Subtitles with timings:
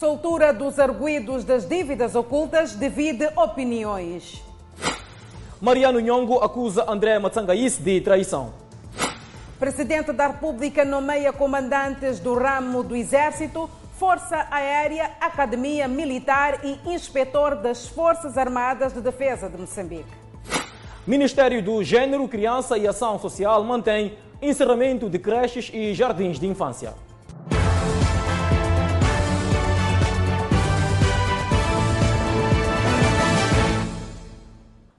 [0.00, 4.42] Soltura dos arguídos das dívidas ocultas divide opiniões.
[5.60, 8.54] Mariano Nhongo acusa André Matsangais de traição.
[9.58, 13.68] Presidente da República nomeia comandantes do ramo do Exército,
[13.98, 20.08] Força Aérea, Academia Militar e inspetor das Forças Armadas de Defesa de Moçambique.
[21.06, 26.94] Ministério do Gênero, Criança e Ação Social mantém encerramento de creches e jardins de infância.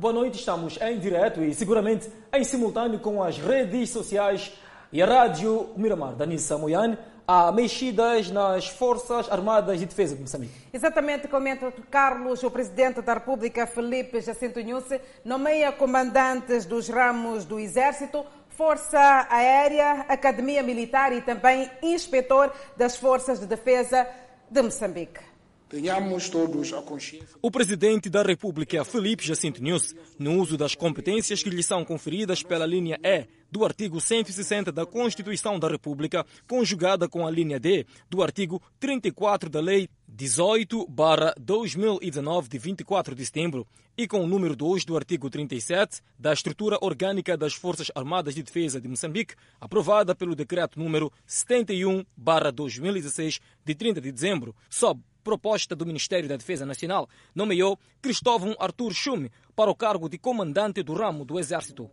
[0.01, 4.51] Boa noite, estamos em direto e seguramente em simultâneo com as redes sociais
[4.91, 6.15] e a Rádio Miramar.
[6.15, 10.55] Danissa Moyane, há mexidas nas Forças Armadas de Defesa de Moçambique.
[10.73, 17.59] Exatamente, comenta Carlos, o Presidente da República, Felipe Jacinto Nhusse, nomeia comandantes dos ramos do
[17.59, 24.07] Exército, Força Aérea, Academia Militar e também inspetor das Forças de Defesa
[24.49, 25.30] de Moçambique.
[25.71, 27.37] Tenhamos todos a consciência.
[27.41, 32.43] O presidente da República, Felipe Jacinto Nunes, no uso das competências que lhe são conferidas
[32.43, 37.85] pela linha E do artigo 160 da Constituição da República, conjugada com a linha D
[38.09, 43.65] do artigo 34 da Lei 18-2019 de 24 de setembro
[43.97, 48.43] e com o número 2 do artigo 37 da Estrutura Orgânica das Forças Armadas de
[48.43, 55.85] Defesa de Moçambique, aprovada pelo decreto número 71-2016 de 30 de dezembro, sob proposta do
[55.85, 61.23] Ministério da Defesa Nacional, nomeou Cristóvão Arthur Chume para o cargo de comandante do ramo
[61.23, 61.89] do Exército.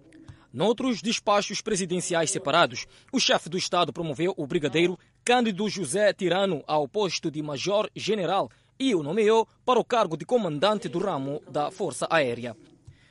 [0.52, 6.88] Noutros despachos presidenciais separados, o chefe do Estado promoveu o brigadeiro Cândido José Tirano ao
[6.88, 12.06] posto de major-general e o nomeou para o cargo de comandante do ramo da Força
[12.08, 12.56] Aérea.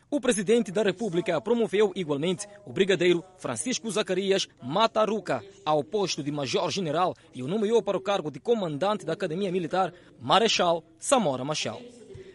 [0.10, 7.14] O presidente da República promoveu igualmente o brigadeiro Francisco Zacarias Mataruca ao posto de major-general
[7.36, 11.82] e o nomeou para o cargo de comandante da Academia Militar Marechal Samora Machel.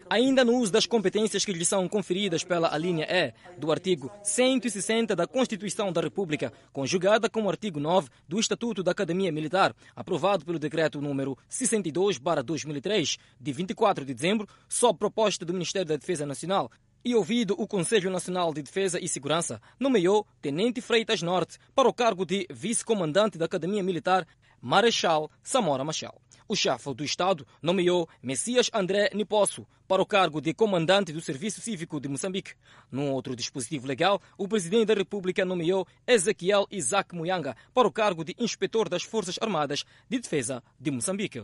[0.07, 5.15] Ainda no uso das competências que lhe são conferidas pela linha E do artigo 160
[5.15, 10.45] da Constituição da República, conjugada com o artigo 9 do Estatuto da Academia Militar, aprovado
[10.45, 16.69] pelo decreto número 62/2003 de 24 de dezembro, sob proposta do Ministério da Defesa Nacional,
[17.03, 21.93] e ouvido o Conselho Nacional de Defesa e Segurança, nomeou Tenente Freitas Norte para o
[21.93, 24.27] cargo de vice-comandante da Academia Militar
[24.61, 26.21] Marechal Samora Machel.
[26.47, 31.61] O chefe do Estado nomeou Messias André Niposso para o cargo de comandante do Serviço
[31.61, 32.53] Cívico de Moçambique.
[32.91, 38.23] Num outro dispositivo legal, o presidente da República nomeou Ezequiel Isaac Muyanga para o cargo
[38.23, 41.43] de inspetor das Forças Armadas de Defesa de Moçambique.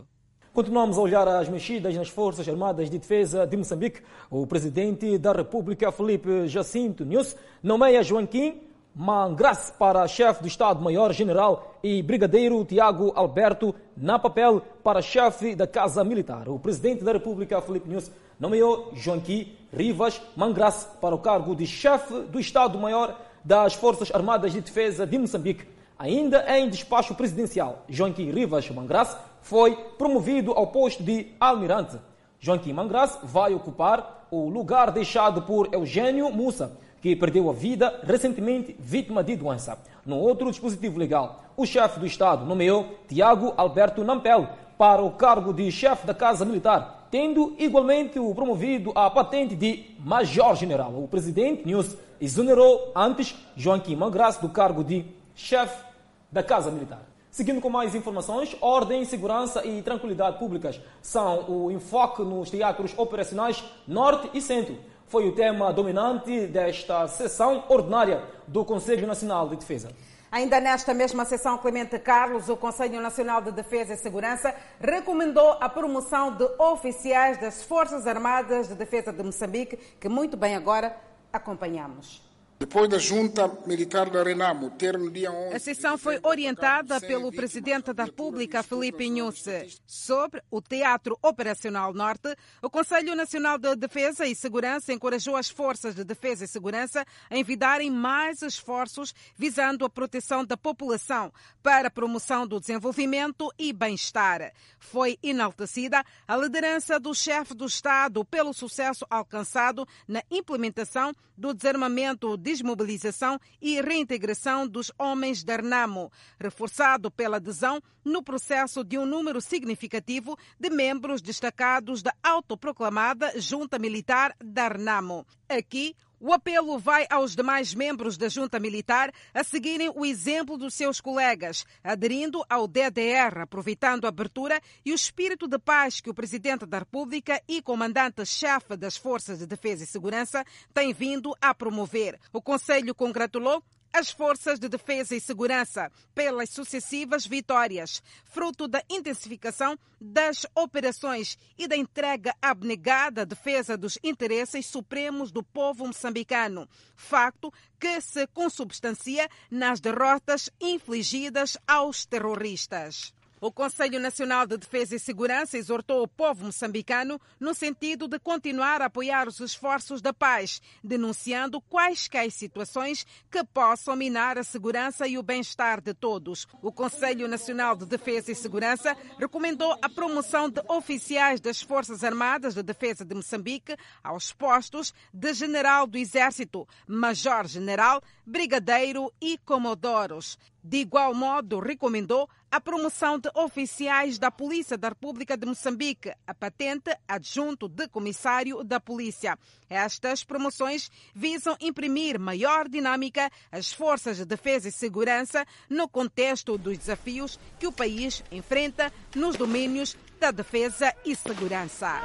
[0.52, 4.02] Continuamos a olhar as mexidas nas Forças Armadas de Defesa de Moçambique.
[4.28, 8.60] O presidente da República, Felipe Jacinto Nunes, nomeia Joaquim
[8.92, 16.02] Mangrace para chefe do Estado-Maior-General e brigadeiro Tiago Alberto na papel para chefe da Casa
[16.02, 16.48] Militar.
[16.48, 22.22] O presidente da República, Felipe Nunes, nomeou Joaquim Rivas Mangrace para o cargo de chefe
[22.22, 25.64] do Estado-Maior das Forças Armadas de Defesa de Moçambique.
[25.96, 31.96] Ainda em despacho presidencial, Joaquim Rivas Mangrace foi promovido ao posto de almirante.
[32.38, 38.76] Joaquim Mangrace vai ocupar o lugar deixado por Eugênio Mussa, que perdeu a vida recentemente
[38.78, 39.78] vítima de doença.
[40.04, 45.52] No outro dispositivo legal, o chefe do Estado nomeou Tiago Alberto Nampel para o cargo
[45.52, 50.90] de chefe da Casa Militar, tendo igualmente o promovido à patente de Major-General.
[50.90, 55.84] O presidente News exonerou antes Joaquim Mangrace do cargo de chefe
[56.30, 57.09] da Casa Militar.
[57.30, 63.62] Seguindo com mais informações, ordem, segurança e tranquilidade públicas são o enfoque nos teatros operacionais
[63.86, 64.76] Norte e Centro.
[65.06, 69.92] Foi o tema dominante desta sessão ordinária do Conselho Nacional de Defesa.
[70.32, 75.68] Ainda nesta mesma sessão, Clemente Carlos, o Conselho Nacional de Defesa e Segurança, recomendou a
[75.68, 80.96] promoção de oficiais das Forças Armadas de Defesa de Moçambique, que muito bem agora
[81.32, 82.28] acompanhamos.
[82.60, 85.56] Depois da junta militar da Renamo ter no dia 11...
[85.56, 89.80] A sessão foi orientada pelo Presidente da República, Felipe Inhusse.
[89.86, 95.94] Sobre o Teatro Operacional Norte, o Conselho Nacional de Defesa e Segurança encorajou as forças
[95.94, 101.32] de defesa e segurança a envidarem mais esforços visando a proteção da população
[101.62, 104.52] para a promoção do desenvolvimento e bem-estar.
[104.78, 112.36] Foi enaltecida a liderança do chefe do Estado pelo sucesso alcançado na implementação do desarmamento
[112.36, 119.06] de desmobilização e reintegração dos homens da Arnamo, reforçado pela adesão no processo de um
[119.06, 125.24] número significativo de membros destacados da autoproclamada Junta Militar da Arnamo.
[125.48, 130.74] Aqui, O apelo vai aos demais membros da junta militar a seguirem o exemplo dos
[130.74, 136.14] seus colegas, aderindo ao DDR, aproveitando a abertura e o espírito de paz que o
[136.14, 140.44] presidente da República e comandante-chefe das Forças de Defesa e Segurança
[140.74, 142.20] têm vindo a promover.
[142.34, 149.78] O Conselho congratulou as forças de defesa e segurança pelas sucessivas vitórias, fruto da intensificação
[150.00, 157.52] das operações e da entrega abnegada à defesa dos interesses supremos do povo moçambicano, facto
[157.78, 163.12] que se consubstancia nas derrotas infligidas aos terroristas.
[163.42, 168.82] O Conselho Nacional de Defesa e Segurança exortou o povo moçambicano no sentido de continuar
[168.82, 175.16] a apoiar os esforços da paz, denunciando quaisquer situações que possam minar a segurança e
[175.16, 176.46] o bem-estar de todos.
[176.60, 182.52] O Conselho Nacional de Defesa e Segurança recomendou a promoção de oficiais das Forças Armadas
[182.52, 190.38] de Defesa de Moçambique aos postos de General do Exército, Major-General, Brigadeiro e Comodoros.
[190.62, 196.34] De igual modo, recomendou a promoção de oficiais da Polícia da República de Moçambique, a
[196.34, 199.38] patente adjunto de comissário da Polícia.
[199.68, 206.76] Estas promoções visam imprimir maior dinâmica às forças de defesa e segurança no contexto dos
[206.76, 212.00] desafios que o país enfrenta nos domínios da defesa e segurança.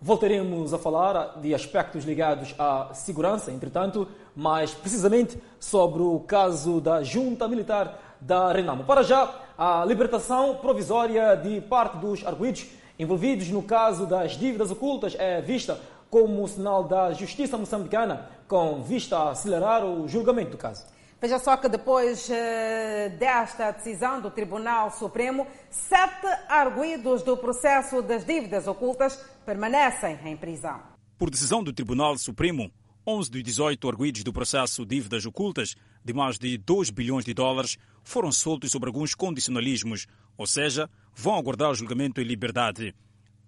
[0.00, 7.02] Voltaremos a falar de aspectos ligados à segurança, entretanto, mais precisamente sobre o caso da
[7.02, 8.84] junta militar da Renamo.
[8.84, 12.66] Para já, a libertação provisória de parte dos arguidos
[12.98, 15.80] envolvidos no caso das dívidas ocultas é vista
[16.10, 20.86] como sinal da justiça moçambicana, com vista a acelerar o julgamento do caso.
[21.20, 28.24] Veja só que depois uh, desta decisão do Tribunal Supremo, sete arguídos do processo das
[28.24, 30.80] dívidas ocultas permanecem em prisão.
[31.18, 32.70] Por decisão do Tribunal Supremo,
[33.08, 37.78] 11 dos 18 arguídos do processo dívidas ocultas de mais de 2 bilhões de dólares
[38.02, 42.92] foram soltos sob alguns condicionalismos, ou seja, vão aguardar o julgamento em liberdade.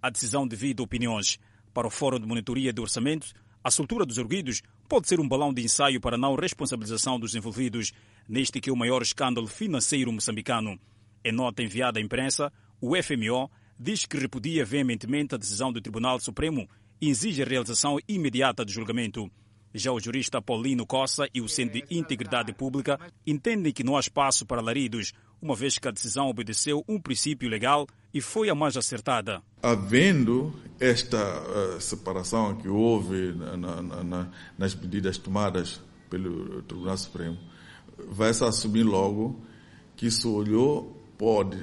[0.01, 1.37] A decisão devido a opiniões.
[1.73, 5.53] Para o Fórum de Monitoria do Orçamento, a soltura dos arguidos pode ser um balão
[5.53, 7.91] de ensaio para a não responsabilização dos envolvidos
[8.29, 10.79] neste que é o maior escândalo financeiro moçambicano.
[11.23, 16.17] Em nota enviada à imprensa, o FMO diz que repudia veementemente a decisão do Tribunal
[16.21, 16.67] Supremo
[17.01, 19.29] e exige a realização imediata do julgamento.
[19.73, 23.99] Já o jurista Paulino Costa e o Centro de Integridade Pública entendem que não há
[23.99, 28.55] espaço para laridos, uma vez que a decisão obedeceu um princípio legal e foi a
[28.55, 29.41] mais acertada.
[29.61, 35.79] Havendo esta uh, separação que houve na, na, na, nas medidas tomadas
[36.09, 37.37] pelo Tribunal Supremo,
[38.09, 39.39] vai-se assumir logo
[39.95, 41.57] que isso olhou, pode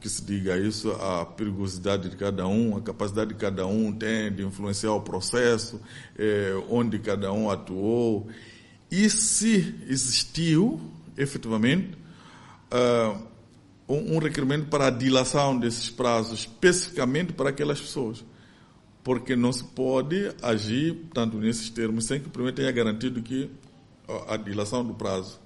[0.00, 4.32] que se diga isso, a perigosidade de cada um, a capacidade de cada um tem
[4.32, 5.78] de influenciar o processo,
[6.18, 8.26] eh, onde cada um atuou,
[8.90, 10.80] e se existiu,
[11.18, 11.98] efetivamente,
[12.72, 13.22] uh,
[13.86, 18.24] um, requerimento para a dilação desses prazos, especificamente para aquelas pessoas.
[19.02, 23.50] Porque não se pode agir, tanto nesses termos, sem que primeiro tenha garantido que
[24.28, 25.38] a dilação do prazo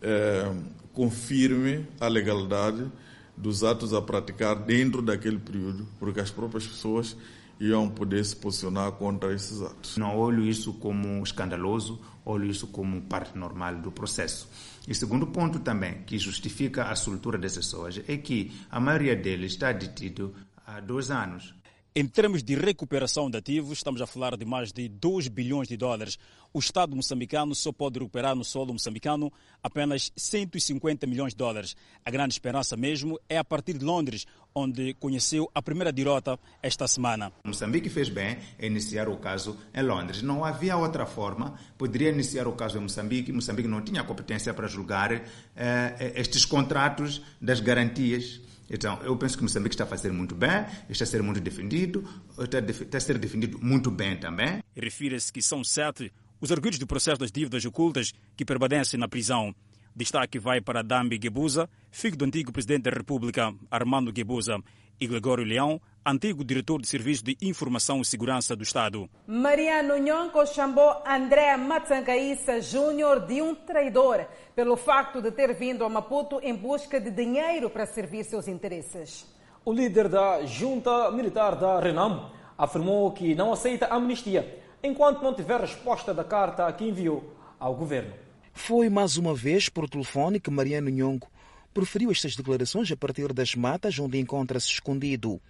[0.00, 0.52] é,
[0.92, 2.90] confirme a legalidade
[3.36, 7.16] dos atos a praticar dentro daquele período, porque as próprias pessoas
[7.58, 9.96] iam poder se posicionar contra esses atos.
[9.96, 14.48] Não olho isso como escandaloso, olho isso como parte normal do processo.
[14.86, 19.52] E segundo ponto também, que justifica a soltura dessas pessoas, é que a maioria deles
[19.52, 20.34] está detido
[20.66, 21.54] há dois anos.
[21.94, 25.76] Em termos de recuperação de ativos, estamos a falar de mais de 2 bilhões de
[25.76, 26.18] dólares.
[26.50, 29.30] O Estado moçambicano só pode recuperar no solo moçambicano
[29.62, 31.76] apenas 150 milhões de dólares.
[32.02, 36.88] A grande esperança mesmo é a partir de Londres, onde conheceu a primeira derrota esta
[36.88, 37.30] semana.
[37.44, 40.22] Moçambique fez bem em iniciar o caso em Londres.
[40.22, 41.58] Não havia outra forma.
[41.76, 43.30] Poderia iniciar o caso em Moçambique.
[43.32, 45.12] Moçambique não tinha competência para julgar
[45.54, 48.40] eh, estes contratos das garantias
[48.72, 52.02] então, eu penso que Moçambique está a fazer muito bem, está a ser muito defendido,
[52.38, 54.60] está está a ser defendido muito bem também.
[54.74, 56.10] Refira-se que são sete
[56.40, 59.54] os arguidos do processo das dívidas ocultas que permanecem na prisão.
[59.94, 64.58] Destaque vai para Dambi Gebuza, filho do antigo presidente da República, Armando Gebuza,
[65.02, 69.10] e Gregório Leão, antigo diretor de Serviço de Informação e Segurança do Estado.
[69.26, 75.88] Mariano Nhonco chamou André Matsangaíça Júnior de um traidor pelo facto de ter vindo a
[75.88, 79.26] Maputo em busca de dinheiro para servir seus interesses.
[79.64, 85.60] O líder da junta militar da Renam afirmou que não aceita amnistia enquanto não tiver
[85.62, 88.12] resposta da carta que enviou ao governo.
[88.52, 91.26] Foi mais uma vez por telefone que Mariano Nhongo
[91.72, 95.40] proferiu estas declarações a partir das matas onde encontra-se escondido.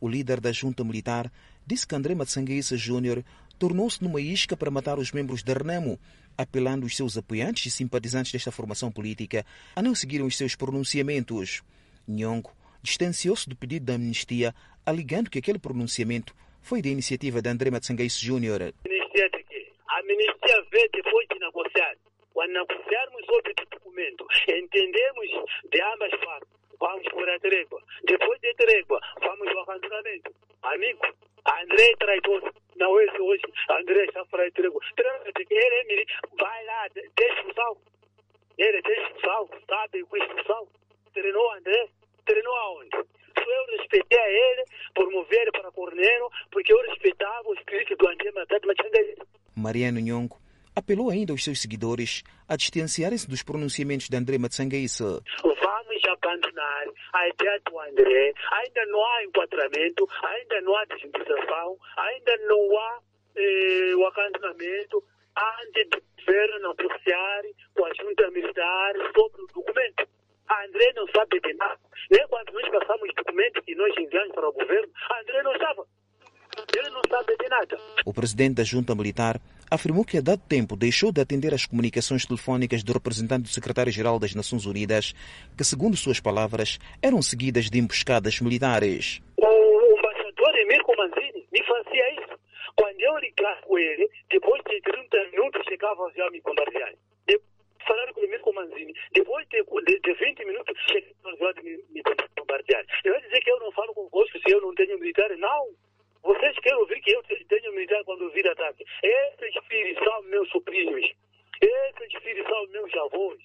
[0.00, 1.30] O líder da junta militar
[1.66, 3.24] disse que André Matsanguissa Júnior
[3.58, 5.98] tornou-se numa isca para matar os membros da Renamo,
[6.36, 9.44] apelando os seus apoiantes e simpatizantes desta formação política
[9.74, 11.62] a não seguirem os seus pronunciamentos.
[12.06, 14.54] Nhongo distanciou-se do pedido da amnistia,
[14.86, 18.62] alegando que aquele pronunciamento foi da iniciativa de André Matsangueice Júnior.
[18.62, 21.96] A amnistia veio depois de negociar.
[22.32, 23.52] Quando negociarmos sobre
[23.98, 25.26] o documento, entendemos
[25.70, 27.82] de ambas partes, vamos por a trégua.
[28.04, 30.32] Depois de trégua, vamos ao acantonamento.
[30.62, 31.00] Amigo,
[31.62, 32.52] André traidor.
[32.76, 33.42] Não é hoje.
[33.70, 34.80] André está de trégua.
[35.50, 36.06] Ele
[36.38, 37.78] vai lá, deixa o sal.
[38.56, 40.68] Ele deixa o sal, sabe com expulsão.
[41.12, 41.88] Treinou André.
[42.24, 42.96] Treinou aonde?
[42.96, 44.64] Eu respeitei a ele
[44.94, 48.68] por mover para Corneiro, porque eu respeitava o espírito do André Matata.
[49.56, 50.38] Mariano Nhongo
[50.78, 55.20] apelou ainda aos seus seguidores a distanciarem-se dos pronunciamentos de André Matsangaíça.
[55.42, 58.32] Vamos abandonar a ideia do André.
[58.52, 62.98] Ainda não há enquadramento, ainda não há desintegração, ainda não há
[63.36, 65.02] eh, o acantonamento
[65.36, 67.42] antes do governo negociar
[67.74, 70.08] com a junta militar sobre o documento.
[70.64, 71.78] André não sabe de nada.
[72.10, 74.88] Nem quando nós passamos documentos que nós enviamos para o governo,
[75.20, 75.84] André não estava.
[76.76, 77.78] Ele não sabe de nada.
[78.04, 82.24] O presidente da junta militar afirmou que a dado tempo deixou de atender às comunicações
[82.24, 85.14] telefónicas do representante do secretário-geral das Nações Unidas,
[85.56, 89.20] que, segundo suas palavras, eram seguidas de emboscadas militares.
[89.36, 92.38] O embaixador Emir Manzini me fazia isso.
[92.76, 96.92] Quando eu ligava com ele, depois de 30 minutos chegava a me bombardear.
[97.86, 102.02] Falaram com o Emir Manzini, depois de, de, de 20 minutos chegava a me,
[102.36, 102.84] bombardear.
[103.04, 105.30] Eu ia dizer que eu não falo convosco se eu não tenho militar?
[105.38, 105.68] Não.
[106.22, 108.84] Vocês querem ouvir que eu tenho militar quando ouvir ataque?
[109.02, 111.04] Esses filhos são meus sobrinhos.
[111.60, 113.38] Esses filhos são meus avós.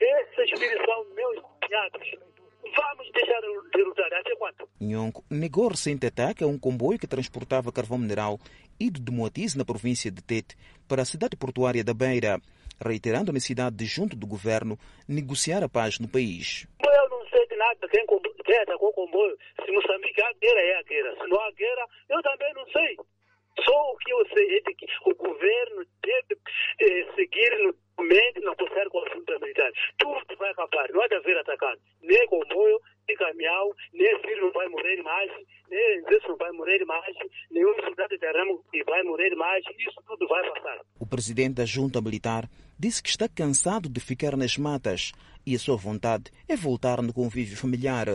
[0.00, 2.10] Esses filhos são meus cunhados.
[2.76, 4.68] Vamos deixar de lutar até quando?
[4.80, 8.38] Nhongo negou recente ataque a um comboio que transportava carvão mineral
[8.80, 10.56] ido de Moatize, na província de Tete,
[10.88, 12.40] para a cidade portuária da Beira,
[12.84, 16.66] reiterando a necessidade de, junto do governo, negociar a paz no país.
[17.56, 18.04] Nada quem,
[18.44, 19.36] quem atacou o comboio.
[19.64, 21.14] Se Moçambique há guerra, é a guerra.
[21.20, 22.96] Se não há guerra, eu também não sei.
[23.62, 26.40] Só o que eu sei é que o governo deve
[26.80, 29.70] eh, seguir no documento e negociar com a junta militar.
[29.98, 30.90] Tudo vai acabar.
[30.90, 31.80] Não há de haver atacado.
[32.02, 35.30] Nem comboio, nem caminhão, nem filho não vai morrer mais,
[35.70, 37.16] nem exército não vai morrer mais,
[37.50, 39.64] nenhum de Ramo vai morrer mais.
[39.78, 40.80] Isso tudo vai passar.
[40.98, 42.48] O presidente da junta militar
[42.78, 45.12] disse que está cansado de ficar nas matas
[45.46, 48.08] e a sua vontade é voltar no convívio familiar.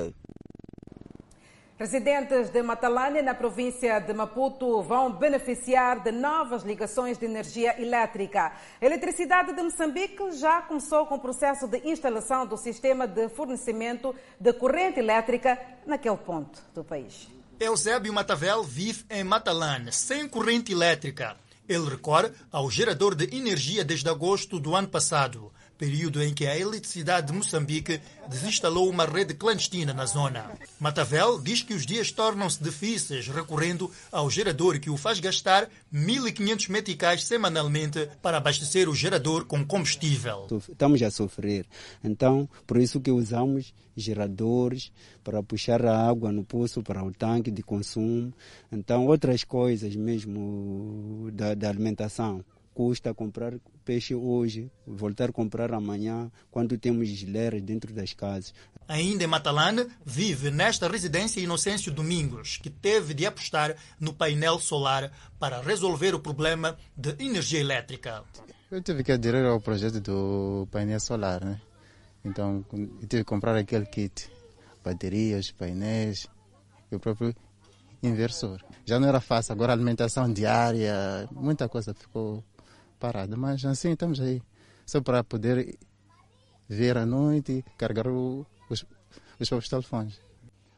[1.80, 8.52] Residentes de Matalane, na província de Maputo, vão beneficiar de novas ligações de energia elétrica.
[8.82, 14.14] A Eletricidade de Moçambique já começou com o processo de instalação do sistema de fornecimento
[14.38, 17.30] de corrente elétrica naquele ponto do país.
[17.58, 21.38] Eusébio Matavel vive em Matalane, sem corrente elétrica.
[21.66, 26.60] Ele recorre ao gerador de energia desde agosto do ano passado período em que a
[26.60, 30.52] eletricidade de Moçambique desinstalou uma rede clandestina na zona.
[30.78, 36.70] Matavel diz que os dias tornam-se difíceis recorrendo ao gerador que o faz gastar 1.500
[36.70, 40.48] meticais semanalmente para abastecer o gerador com combustível.
[40.70, 41.66] Estamos a sofrer.
[42.04, 44.92] Então, por isso que usamos geradores
[45.24, 48.34] para puxar a água no poço para o tanque de consumo.
[48.70, 52.44] Então, outras coisas mesmo da, da alimentação
[52.74, 58.54] custa comprar peixe hoje, voltar a comprar amanhã, quando temos geleiras dentro das casas.
[58.88, 65.12] Ainda em Matalane, vive nesta residência Inocêncio Domingos, que teve de apostar no painel solar
[65.40, 68.24] para resolver o problema de energia elétrica.
[68.72, 71.62] Eu tive que aderir ao projeto do painel solar, né?
[72.24, 74.30] Então, eu tive que comprar aquele kit,
[74.84, 76.28] baterias, painéis,
[76.92, 77.36] e o próprio
[78.02, 78.62] inversor.
[78.86, 82.44] Já não era fácil, agora alimentação diária, muita coisa ficou
[83.00, 84.42] parada, mas assim estamos aí,
[84.86, 85.78] só para poder
[86.68, 88.86] ver à noite e carregar o, os,
[89.40, 90.30] os próprios telefones.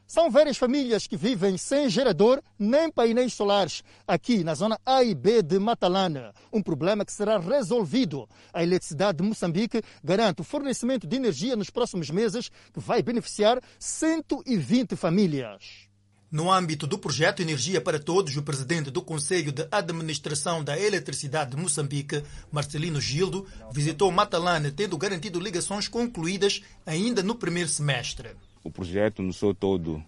[0.06, 5.14] São várias famílias que vivem sem gerador nem painéis solares aqui na zona A e
[5.14, 6.34] B de Matalana.
[6.52, 8.28] Um problema que será resolvido.
[8.52, 13.58] A eletricidade de Moçambique garante o fornecimento de energia nos próximos meses, que vai beneficiar
[13.78, 15.88] 120 famílias.
[16.32, 21.50] No âmbito do projeto Energia para Todos, o presidente do Conselho de Administração da Eletricidade
[21.50, 28.30] de Moçambique, Marcelino Gildo, visitou Matalane, tendo garantido ligações concluídas ainda no primeiro semestre.
[28.64, 30.02] O projeto no seu todo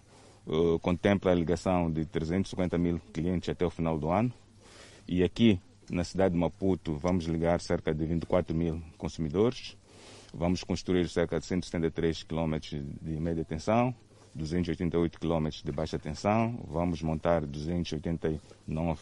[0.47, 4.33] uh, contempla a ligação de 350 mil clientes até o final do ano.
[5.07, 5.59] E aqui,
[5.91, 9.77] na cidade de Maputo, vamos ligar cerca de 24 mil consumidores.
[10.33, 13.93] Vamos construir cerca de 173 quilômetros de média tensão
[14.35, 18.99] 288 km de baixa tensão, vamos montar 289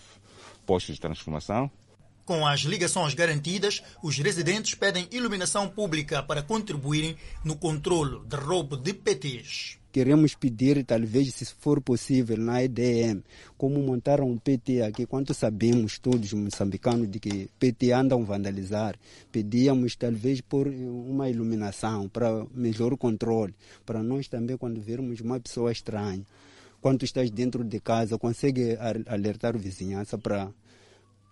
[0.66, 1.70] postos de transformação.
[2.24, 8.78] Com as ligações garantidas, os residentes pedem iluminação pública para contribuírem no controle de roubo
[8.78, 9.83] de PTs.
[9.94, 13.22] Queremos pedir, talvez, se for possível, na EDM,
[13.56, 18.96] como montar um PT aqui, quanto sabemos todos moçambicanos de que PT andam vandalizar,
[19.32, 23.54] pedíamos talvez por uma iluminação para melhor controle,
[23.86, 26.26] para nós também, quando vermos uma pessoa estranha,
[26.82, 30.52] quando estás dentro de casa, consegue alertar a vizinhança para,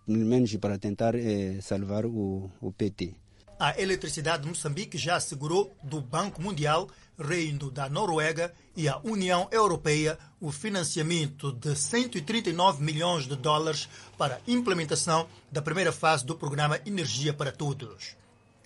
[0.06, 3.21] pelo menos para tentar eh, salvar o, o PT.
[3.64, 9.48] A eletricidade de Moçambique já assegurou do Banco Mundial Reino da Noruega e a União
[9.52, 13.88] Europeia o financiamento de 139 milhões de dólares
[14.18, 18.16] para a implementação da primeira fase do programa Energia para Todos.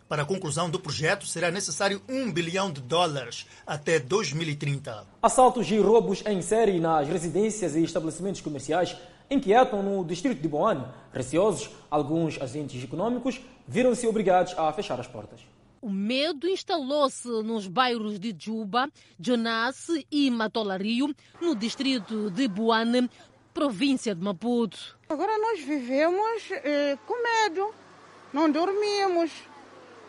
[0.08, 5.06] Para a conclusão do projeto, será necessário 1 bilhão de dólares até 2030.
[5.22, 8.96] Assaltos e roubos em série nas residências e estabelecimentos comerciais
[9.30, 10.86] inquietam no distrito de Boane.
[11.14, 15.42] Receosos, alguns agentes econômicos viram-se obrigados a fechar as portas.
[15.82, 18.90] O medo instalou-se nos bairros de Juba,
[19.20, 23.10] Jonas e Matolario, no distrito de Buane,
[23.54, 24.98] província de Maputo.
[25.08, 27.72] Agora nós vivemos eh, com medo,
[28.34, 29.32] não dormimos.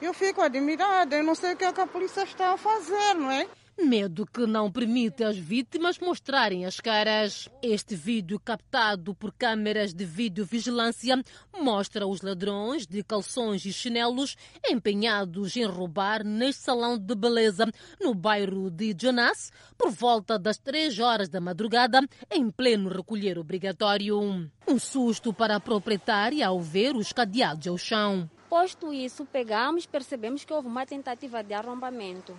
[0.00, 3.14] Eu fico admirada, eu não sei o que, é que a polícia está a fazer,
[3.14, 3.46] não é?
[3.78, 7.47] Medo que não permite às vítimas mostrarem as caras.
[7.62, 11.23] Este vídeo, captado por câmeras de videovigilância,
[11.61, 14.35] mostra os ladrões de calções e chinelos
[14.66, 20.99] empenhados em roubar neste salão de beleza no bairro de Jonas, por volta das três
[20.99, 24.18] horas da madrugada, em pleno recolher obrigatório.
[24.66, 28.28] Um susto para a proprietária ao ver os cadeados ao chão.
[28.49, 32.35] Posto isso, pegamos percebemos que houve uma tentativa de arrombamento.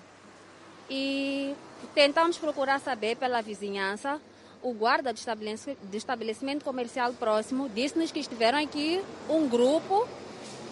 [0.89, 1.56] E
[1.94, 4.22] tentamos procurar saber pela vizinhança.
[4.62, 10.08] O guarda de estabelecimento, estabelecimento comercial próximo disse-nos que estiveram aqui um grupo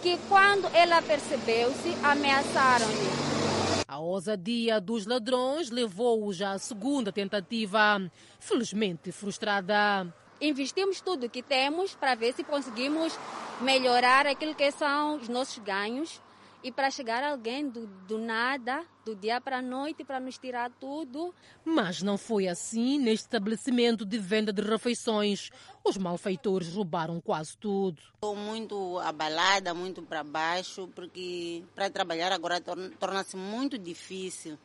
[0.02, 3.86] que, quando ela percebeu-se, ameaçaram-lhe.
[3.88, 8.02] A ousadia dos ladrões levou-os à segunda tentativa,
[8.40, 10.14] felizmente frustrada.
[10.42, 13.18] Investimos tudo o que temos para ver se conseguimos
[13.62, 16.20] melhorar aquilo que são os nossos ganhos
[16.66, 20.72] e para chegar alguém do, do nada, do dia para a noite, para nos tirar
[20.80, 21.32] tudo.
[21.64, 25.52] Mas não foi assim neste estabelecimento de venda de refeições.
[25.84, 28.02] Os malfeitores roubaram quase tudo.
[28.16, 32.60] Estou muito abalada, muito para baixo, porque para trabalhar agora
[33.00, 34.58] torna-se muito difícil,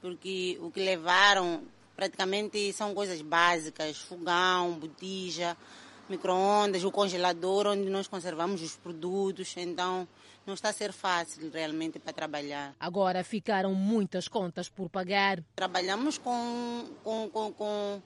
[0.00, 5.54] porque o que levaram praticamente são coisas básicas, fogão, botija,
[6.08, 10.08] micro-ondas, o congelador onde nós conservamos os produtos, então
[10.46, 12.74] não está a ser fácil realmente para trabalhar.
[12.78, 15.42] Agora ficaram muitas contas por pagar.
[15.54, 18.02] Trabalhamos com, com, com, com,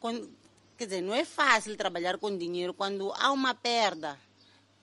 [0.00, 0.28] com
[0.76, 4.18] Quer dizer, não é fácil trabalhar com dinheiro quando há uma perda.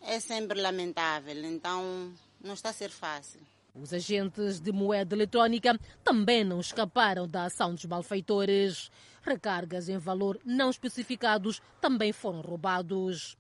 [0.02, 3.42] É sempre lamentável, então não está a ser fácil.
[3.76, 8.90] Os agentes de moeda eletrônica também não escaparam da ação dos malfeitores.
[9.22, 13.38] Recargas em valor não especificados também foram roubados.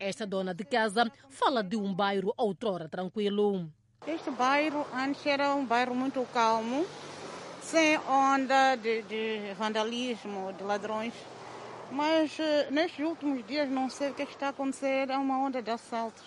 [0.00, 3.68] Esta dona de casa fala de um bairro outrora tranquilo.
[4.06, 6.86] Este bairro antes era um bairro muito calmo,
[7.60, 11.12] sem onda de, de vandalismo, de ladrões.
[11.90, 15.60] Mas uh, nestes últimos dias não sei o que está a acontecer, é uma onda
[15.60, 16.24] de assaltos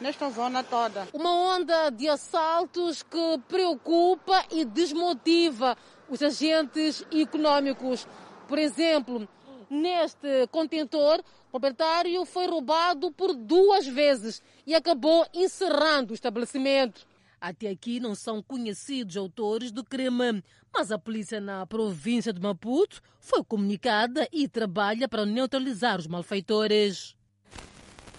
[0.00, 1.06] nesta zona toda.
[1.12, 5.76] Uma onda de assaltos que preocupa e desmotiva
[6.08, 8.06] os agentes econômicos.
[8.48, 9.28] Por exemplo,
[9.70, 11.22] neste contentor,
[11.60, 17.06] proprietário foi roubado por duas vezes e acabou encerrando o estabelecimento.
[17.40, 20.42] Até aqui não são conhecidos autores do crime,
[20.72, 27.16] mas a polícia na província de Maputo foi comunicada e trabalha para neutralizar os malfeitores.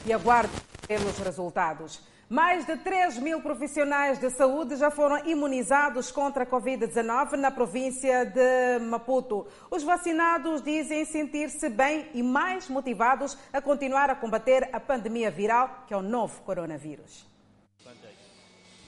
[0.06, 2.00] E aguardemos resultados.
[2.30, 8.26] Mais de 3 mil profissionais de saúde já foram imunizados contra a Covid-19 na província
[8.26, 9.48] de Maputo.
[9.72, 15.86] Os vacinados dizem sentir-se bem e mais motivados a continuar a combater a pandemia viral,
[15.88, 17.26] que é o novo coronavírus.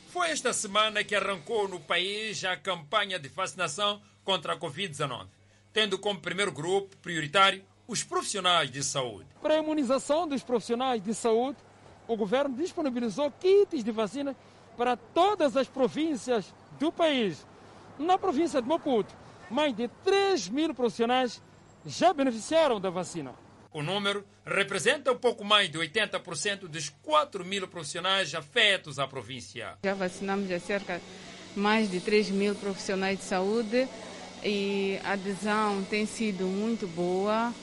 [0.09, 5.27] Foi esta semana que arrancou no país a campanha de vacinação contra a Covid-19,
[5.71, 9.27] tendo como primeiro grupo prioritário os profissionais de saúde.
[9.41, 11.57] Para a imunização dos profissionais de saúde,
[12.09, 14.35] o governo disponibilizou kits de vacina
[14.75, 17.45] para todas as províncias do país.
[17.99, 19.13] Na província de Maputo,
[19.49, 21.39] mais de 3 mil profissionais
[21.85, 23.35] já beneficiaram da vacina.
[23.71, 29.77] O número representa um pouco mais de 80% dos 4 mil profissionais afetos à província.
[29.83, 33.87] Já vacinamos a cerca de mais de 3 mil profissionais de saúde
[34.43, 37.53] e a adesão tem sido muito boa.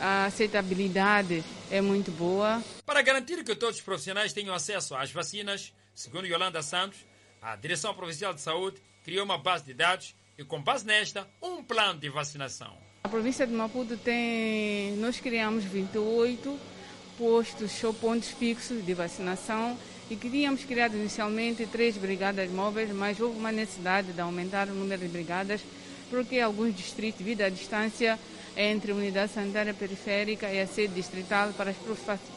[0.00, 2.60] a aceitabilidade é muito boa.
[2.84, 6.98] Para garantir que todos os profissionais tenham acesso às vacinas, segundo Yolanda Santos,
[7.40, 11.62] a Direção Provincial de Saúde criou uma base de dados e, com base nesta, um
[11.62, 12.76] plano de vacinação.
[13.04, 16.58] A província de Maputo tem, nós criamos 28
[17.16, 19.78] postos ou pontos fixos de vacinação
[20.10, 25.02] e queríamos criar inicialmente três brigadas móveis, mas houve uma necessidade de aumentar o número
[25.02, 25.60] de brigadas
[26.10, 28.18] porque alguns distritos, devido à distância
[28.56, 31.76] entre a unidade sanitária periférica e a sede distrital para, as,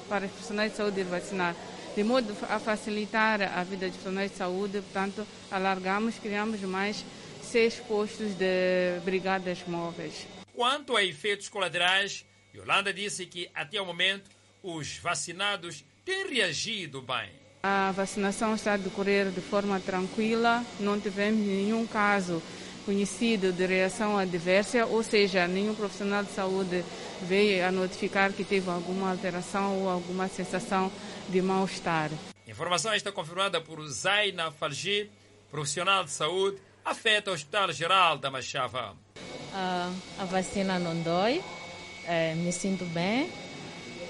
[0.10, 1.56] para os profissionais de saúde vacinar.
[1.96, 7.06] De modo a facilitar a vida dos profissionais de saúde, portanto, alargamos, criamos mais
[7.42, 10.28] seis postos de brigadas móveis.
[10.54, 14.30] Quanto a efeitos colaterais, Yolanda disse que, até o momento,
[14.64, 17.30] os vacinados têm reagido bem.
[17.64, 22.42] A vacinação está a decorrer de forma tranquila, não tivemos nenhum caso
[22.86, 26.84] conhecido de reação adversa, ou seja, nenhum profissional de saúde
[27.24, 30.92] veio a notificar que teve alguma alteração ou alguma sensação
[31.28, 32.12] de mal-estar.
[32.48, 35.10] Informação esta confirmada por Zaina Falgi,
[35.50, 38.92] profissional de saúde, afeta o Hospital Geral da Machava.
[38.92, 43.30] Uh, a vacina não dói, uh, me sinto bem,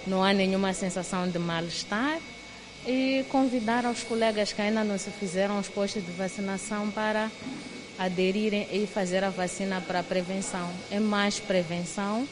[0.06, 2.20] não há nenhuma sensação de mal-estar
[2.86, 7.32] e convidar aos colegas que ainda não se fizeram os postos de vacinação para
[7.98, 10.72] aderirem e fazer a vacina para prevenção.
[10.92, 12.28] É mais prevenção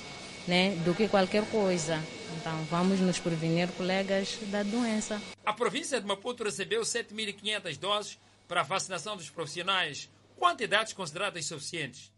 [0.47, 2.01] né, do que qualquer coisa.
[2.39, 5.21] Então, vamos nos prevenir, colegas, da doença.
[5.45, 12.11] A província de Maputo recebeu 7.500 doses para a vacinação dos profissionais, quantidades consideradas suficientes.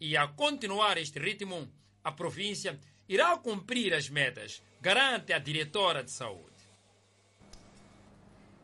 [0.00, 1.68] E a continuar este ritmo,
[2.04, 6.51] a província irá cumprir as metas, garante a diretora de saúde.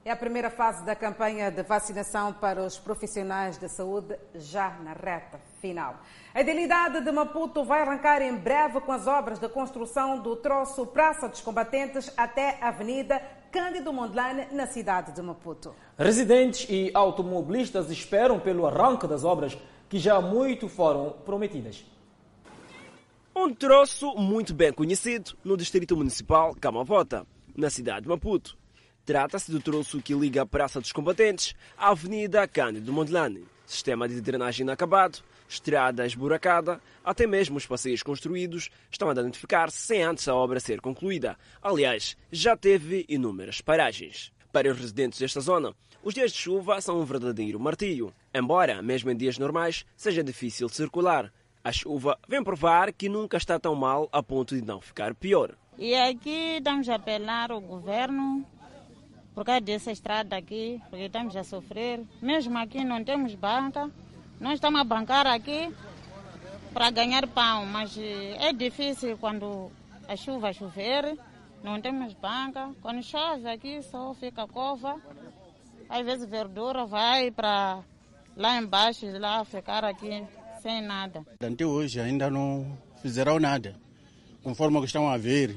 [0.09, 4.95] É a primeira fase da campanha de vacinação para os profissionais de saúde já na
[4.95, 6.01] reta final.
[6.35, 10.87] A idealidade de Maputo vai arrancar em breve com as obras de construção do troço
[10.87, 13.21] Praça dos Combatentes até a Avenida
[13.53, 15.75] Cândido Mondlane, na cidade de Maputo.
[15.99, 19.59] Residentes e automobilistas esperam pelo arranque das obras
[19.91, 21.85] que já muito foram prometidas.
[23.37, 28.58] Um troço muito bem conhecido no Distrito Municipal Camavota, na cidade de Maputo.
[29.09, 33.47] Trata-se do troço que liga a Praça dos Combatentes à Avenida Cândido Mondlane.
[33.65, 40.03] Sistema de drenagem inacabado, estrada esburacada, até mesmo os passeios construídos estão a danificar-se sem
[40.03, 41.39] antes a obra ser concluída.
[41.63, 44.31] Aliás, já teve inúmeras paragens.
[44.53, 48.13] Para os residentes desta zona, os dias de chuva são um verdadeiro martírio.
[48.35, 51.33] Embora, mesmo em dias normais, seja difícil circular.
[51.65, 55.57] A chuva vem provar que nunca está tão mal a ponto de não ficar pior.
[55.79, 58.45] E aqui estamos a apelar ao governo
[59.39, 62.03] por causa dessa estrada aqui, porque estamos a sofrer.
[62.21, 63.89] Mesmo aqui não temos banca,
[64.41, 65.73] nós estamos a bancar aqui
[66.75, 69.71] para ganhar pão, mas eh, é difícil quando
[70.09, 71.17] a chuva chover,
[71.63, 72.75] não temos banca.
[72.83, 75.01] Quando chove aqui só fica cova,
[75.89, 77.85] às vezes verdura vai para
[78.37, 80.27] lá embaixo, lá ficar aqui
[80.61, 81.25] sem nada.
[81.41, 83.77] Até hoje ainda não fizeram nada.
[84.43, 85.57] Conforme estão a ver,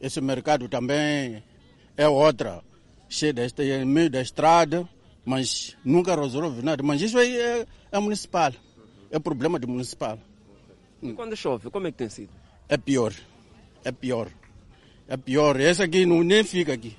[0.00, 1.44] esse mercado também
[1.96, 2.62] é outra,
[3.08, 4.88] cheia desta, em meio da estrada,
[5.24, 6.82] mas nunca resolve nada.
[6.82, 8.52] Mas isso aí é, é municipal,
[9.10, 10.18] é problema do municipal.
[11.02, 12.30] E quando chove, como é que tem sido?
[12.68, 13.12] É pior,
[13.84, 14.28] é pior,
[15.08, 15.60] é pior.
[15.60, 16.96] Esse aqui não, nem fica aqui.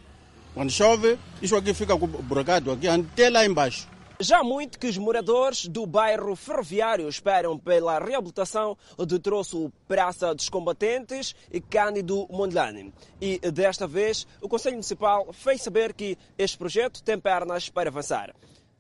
[0.54, 3.88] Quando chove, isso aqui fica buracado aqui até lá embaixo.
[4.24, 10.34] Já há muito que os moradores do bairro ferroviário esperam pela reabilitação do troço Praça
[10.34, 12.94] dos Combatentes e Cândido Mondlane.
[13.20, 18.34] E desta vez o Conselho Municipal fez saber que este projeto tem pernas para avançar.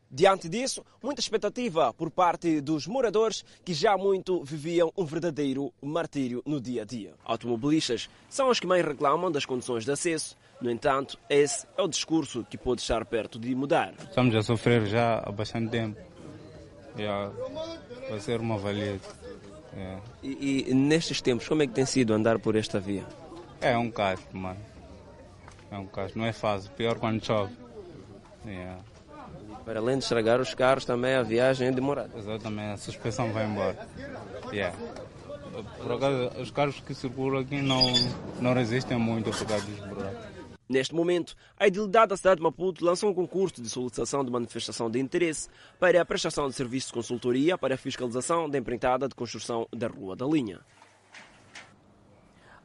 [0.09, 6.41] Diante disso, muita expectativa por parte dos moradores que já muito viviam um verdadeiro martírio
[6.45, 7.15] no dia a dia.
[7.25, 10.37] Automobilistas são os que mais reclamam das condições de acesso.
[10.63, 13.93] No entanto, esse é o discurso que pode estar perto de mudar.
[13.99, 15.99] Estamos a sofrer já há bastante tempo.
[16.97, 17.29] Já
[18.09, 18.97] vai ser uma valia.
[19.75, 19.97] É.
[20.23, 23.03] E, e, nestes tempos, como é que tem sido andar por esta via?
[23.59, 24.59] É um caso, mano.
[25.69, 26.17] É um caso.
[26.17, 26.71] Não é fácil.
[26.71, 27.53] Pior quando chove.
[28.47, 28.77] É.
[29.65, 32.17] Para além de estragar os carros, também a viagem é demorada.
[32.17, 33.85] Exatamente, a suspensão vai embora.
[34.49, 34.73] Yeah.
[35.77, 37.81] Por acaso, os carros que circulam aqui não,
[38.39, 40.12] não resistem muito por causa dos buracos.
[40.67, 44.89] Neste momento, a Idilidade da cidade de Maputo lançou um concurso de solicitação de manifestação
[44.89, 45.49] de interesse
[45.79, 49.87] para a prestação de serviços de consultoria para a fiscalização da empreitada de construção da
[49.87, 50.61] Rua da Linha.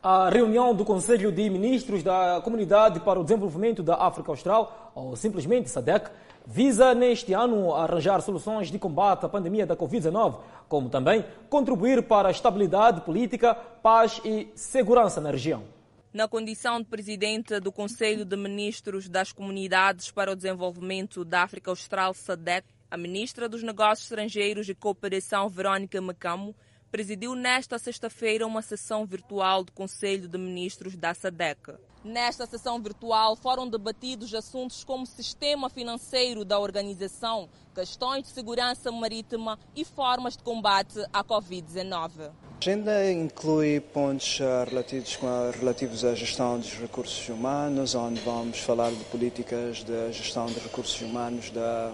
[0.01, 5.17] A reunião do Conselho de Ministros da Comunidade para o Desenvolvimento da África Austral, ou
[5.17, 6.09] simplesmente SADEC,
[6.47, 10.37] visa neste ano arranjar soluções de combate à pandemia da Covid-19,
[10.69, 15.78] como também contribuir para a estabilidade política, paz e segurança na região.
[16.11, 21.71] Na condição de presidente do Conselho de Ministros das Comunidades para o Desenvolvimento da África
[21.71, 26.57] Austral, SADC, a ministra dos Negócios Estrangeiros e Cooperação, Verônica Macamo,
[26.90, 31.75] presidiu nesta sexta-feira uma sessão virtual do Conselho de Ministros da SADEC.
[32.05, 39.59] Nesta sessão virtual foram debatidos assuntos como sistema financeiro da organização, questões de segurança marítima
[39.75, 42.11] e formas de combate à Covid-19.
[42.21, 45.19] A agenda inclui pontos relativos,
[45.59, 51.01] relativos à gestão dos recursos humanos, onde vamos falar de políticas de gestão de recursos
[51.01, 51.93] humanos da,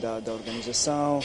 [0.00, 1.20] da, da organização,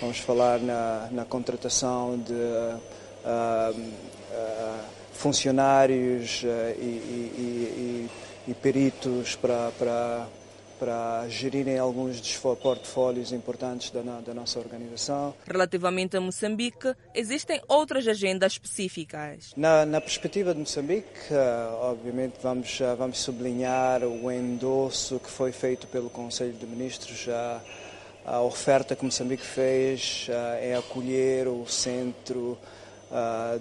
[0.00, 2.80] vamos falar na, na contratação de uh,
[3.24, 6.46] uh, funcionários uh,
[6.78, 8.08] e, e,
[8.46, 10.26] e, e, peritos para, para,
[10.78, 15.34] para gerirem alguns dos portfólios importantes da, da nossa organização.
[15.46, 19.52] Relativamente a Moçambique, existem outras agendas específicas.
[19.56, 21.32] Na, na perspectiva de Moçambique,
[21.80, 27.60] obviamente vamos, vamos sublinhar o endosso que foi feito pelo Conselho de Ministros já
[28.24, 30.28] a oferta que Moçambique fez
[30.60, 32.56] é acolher o centro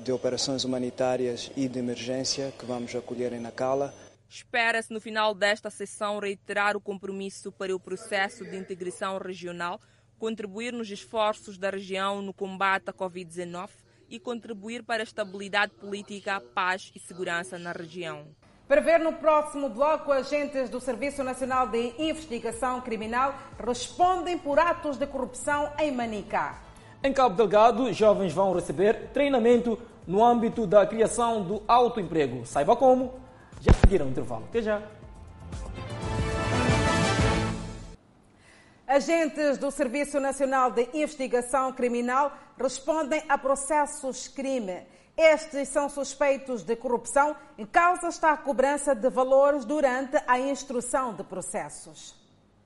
[0.04, 3.94] de operações humanitárias e de emergência que vamos acolher em Nacala.
[4.30, 9.80] Espera-se no final desta sessão reiterar o compromisso para o processo de integração regional,
[10.18, 13.70] contribuir nos esforços da região no combate à Covid-19
[14.10, 18.28] e contribuir para a estabilidade política, paz e segurança na região.
[18.68, 24.98] Para ver no próximo bloco, agentes do Serviço Nacional de Investigação Criminal respondem por atos
[24.98, 26.71] de corrupção em Manica.
[27.04, 32.46] Em Cabo Delgado, jovens vão receber treinamento no âmbito da criação do autoemprego.
[32.46, 33.14] Saiba como,
[33.60, 34.46] já seguiram o intervalo.
[34.48, 34.84] Até já.
[38.86, 44.86] Agentes do Serviço Nacional de Investigação Criminal respondem a processos crime.
[45.18, 51.16] Estes são suspeitos de corrupção em causa está a cobrança de valores durante a instrução
[51.16, 52.21] de processos.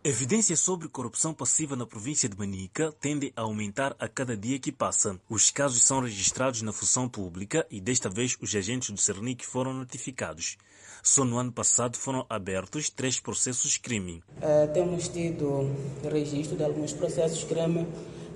[0.07, 4.71] Evidências sobre corrupção passiva na província de Manica tendem a aumentar a cada dia que
[4.71, 5.19] passa.
[5.27, 9.73] Os casos são registrados na função pública e desta vez os agentes do Cernic foram
[9.73, 10.57] notificados.
[11.01, 14.21] Só no ano passado foram abertos três processos crime.
[14.37, 15.71] Uh, temos tido
[16.03, 17.87] registro de alguns processos crime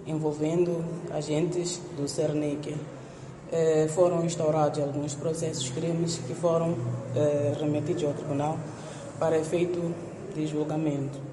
[0.07, 2.71] envolvendo agentes do Cernic.
[2.71, 8.57] Uh, foram instaurados alguns processos crimes que foram uh, remetidos ao tribunal
[9.19, 9.93] para efeito
[10.33, 11.28] de julgamento.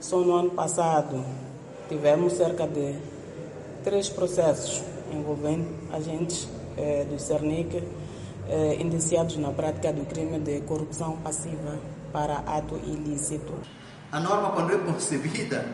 [0.00, 1.24] Só no ano passado
[1.88, 2.96] tivemos cerca de
[3.82, 4.82] três processos
[5.12, 7.82] envolvendo agentes eh, do Cernic
[8.48, 11.78] eh, indiciados na prática do crime de corrupção passiva
[12.12, 13.52] para ato ilícito.
[14.10, 15.66] A norma, quando é concebida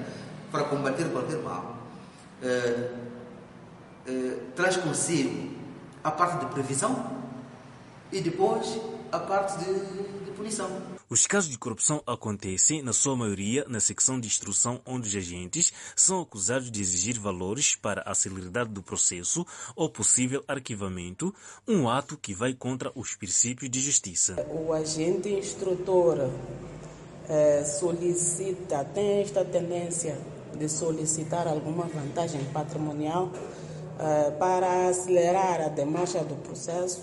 [0.50, 1.76] para combater qualquer mal,
[2.42, 2.90] eh,
[4.06, 5.50] eh, traz consigo
[6.02, 7.10] a parte de previsão
[8.10, 8.80] e depois
[9.12, 10.93] a parte de, de punição.
[11.08, 15.70] Os casos de corrupção acontecem, na sua maioria, na secção de instrução, onde os agentes
[15.94, 21.34] são acusados de exigir valores para a celeridade do processo ou possível arquivamento,
[21.68, 24.34] um ato que vai contra os princípios de justiça.
[24.50, 26.30] O agente instrutor
[27.28, 30.18] eh, solicita, tem esta tendência
[30.56, 33.30] de solicitar alguma vantagem patrimonial
[33.98, 37.02] eh, para acelerar a demarcha do processo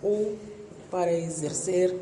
[0.00, 0.38] ou
[0.88, 1.94] para exercer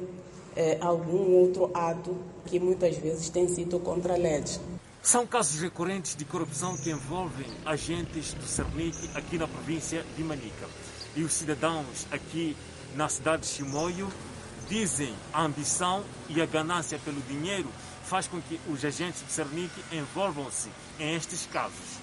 [0.56, 2.16] eh, algum outro ato
[2.46, 4.42] que muitas vezes tem sido contra a lei.
[5.02, 10.66] São casos recorrentes de corrupção que envolvem agentes do Cernic aqui na província de Manica.
[11.14, 12.56] E os cidadãos aqui
[12.96, 14.08] na cidade de Chimoio
[14.68, 17.68] dizem a ambição e a ganância pelo dinheiro
[18.04, 22.00] faz com que os agentes do Cernic envolvam-se em estes casos.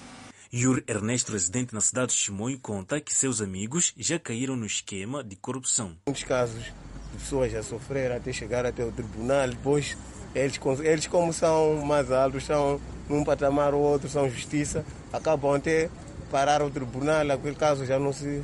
[0.54, 5.24] Yuri Ernesto, residente na cidade de Chimoio, conta que seus amigos já caíram no esquema
[5.24, 5.98] de corrupção.
[6.06, 6.72] Muitos casos
[7.18, 9.48] pessoas a sofrer até chegar até o tribunal.
[9.50, 9.98] Depois,
[10.34, 15.90] eles, eles como são mais altos, são num patamar ou outro, são justiça, acabam até
[16.32, 17.30] parar o tribunal.
[17.32, 18.44] Aquele caso já não se,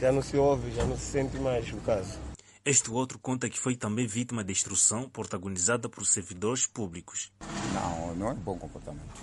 [0.00, 2.18] já não se ouve, já não se sente mais o caso.
[2.64, 7.32] Este outro conta que foi também vítima de extorsão protagonizada por servidores públicos.
[7.72, 9.18] Não, não é bom comportamento.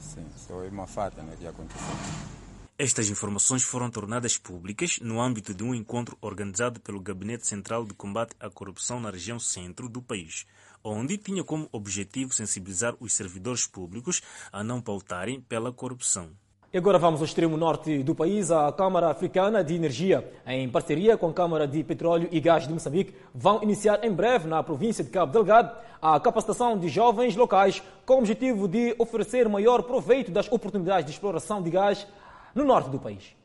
[0.00, 2.41] Sim, só é uma falta né, que aconteceu.
[2.78, 7.92] Estas informações foram tornadas públicas no âmbito de um encontro organizado pelo Gabinete Central de
[7.92, 10.46] Combate à Corrupção na região centro do país,
[10.82, 16.30] onde tinha como objetivo sensibilizar os servidores públicos a não pautarem pela corrupção.
[16.72, 18.50] E agora vamos ao extremo norte do país.
[18.50, 22.72] A Câmara Africana de Energia, em parceria com a Câmara de Petróleo e Gás de
[22.72, 27.82] Moçambique, vão iniciar em breve na província de Cabo Delgado a capacitação de jovens locais
[28.06, 32.06] com o objetivo de oferecer maior proveito das oportunidades de exploração de gás
[32.54, 33.36] no norte do país.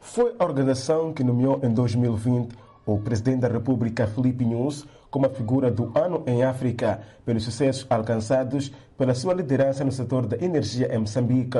[0.00, 2.54] Foi a organização que nomeou em 2020
[2.86, 7.86] o presidente da República, Felipe Nunes, como a figura do ano em África pelos sucessos
[7.90, 11.58] alcançados pela sua liderança no setor da energia em Moçambique.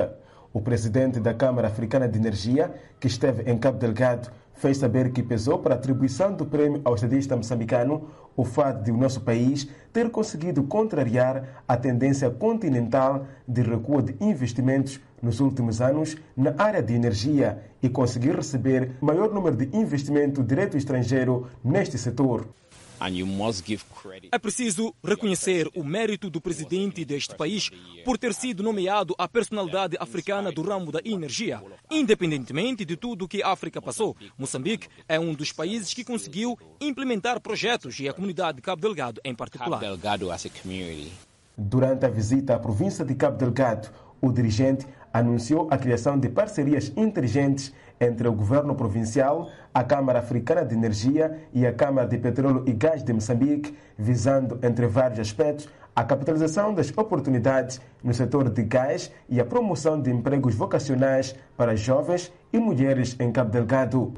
[0.56, 5.22] O presidente da Câmara Africana de Energia, que esteve em Cabo Delgado, fez saber que
[5.22, 9.68] pesou para a atribuição do prêmio ao estadista moçambicano o fato de o nosso país
[9.92, 16.82] ter conseguido contrariar a tendência continental de recuo de investimentos nos últimos anos na área
[16.82, 22.48] de energia e conseguir receber maior número de investimento direto estrangeiro neste setor.
[24.32, 27.70] É preciso reconhecer o mérito do presidente deste país
[28.04, 31.62] por ter sido nomeado a personalidade africana do ramo da energia.
[31.90, 37.40] Independentemente de tudo que a África passou, Moçambique é um dos países que conseguiu implementar
[37.40, 39.80] projetos e a comunidade de Cabo Delgado em particular.
[41.58, 43.88] Durante a visita à província de Cabo Delgado,
[44.20, 50.64] o dirigente anunciou a criação de parcerias inteligentes entre o governo provincial, a Câmara Africana
[50.64, 55.68] de Energia e a Câmara de Petróleo e Gás de Moçambique, visando, entre vários aspectos,
[55.94, 61.74] a capitalização das oportunidades no setor de gás e a promoção de empregos vocacionais para
[61.74, 64.12] jovens e mulheres em Cabo Delgado.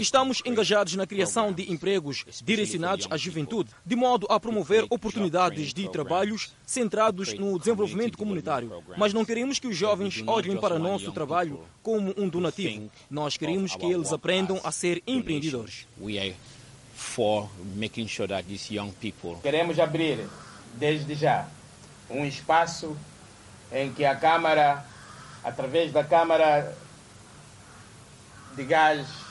[0.00, 5.88] Estamos engajados na criação de empregos direcionados à juventude, de modo a promover oportunidades de
[5.88, 8.82] trabalhos centrados no desenvolvimento comunitário.
[8.96, 12.90] Mas não queremos que os jovens olhem para nosso trabalho como um donativo.
[13.08, 15.86] Nós queremos que eles aprendam a ser empreendedores.
[19.42, 20.26] Queremos abrir,
[20.74, 21.48] desde já,
[22.10, 22.96] um espaço
[23.72, 24.84] em que a Câmara,
[25.42, 26.76] através da Câmara
[28.56, 29.29] de Gás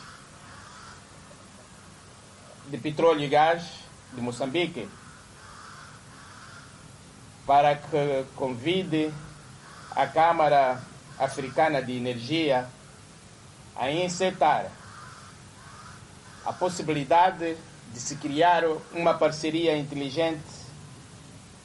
[2.70, 3.64] de Petróleo e Gás
[4.14, 4.88] de Moçambique,
[7.46, 9.12] para que convide
[9.92, 10.82] a Câmara
[11.18, 12.68] Africana de Energia
[13.76, 14.72] a incitar
[16.46, 17.58] a possibilidade
[17.92, 20.44] de se criar uma parceria inteligente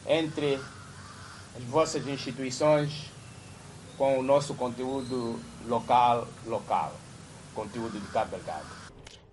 [0.06, 0.58] entre
[1.56, 3.10] as vossas instituições
[3.98, 6.94] com o nosso conteúdo local, local,
[7.54, 8.73] conteúdo de Cabo Delgado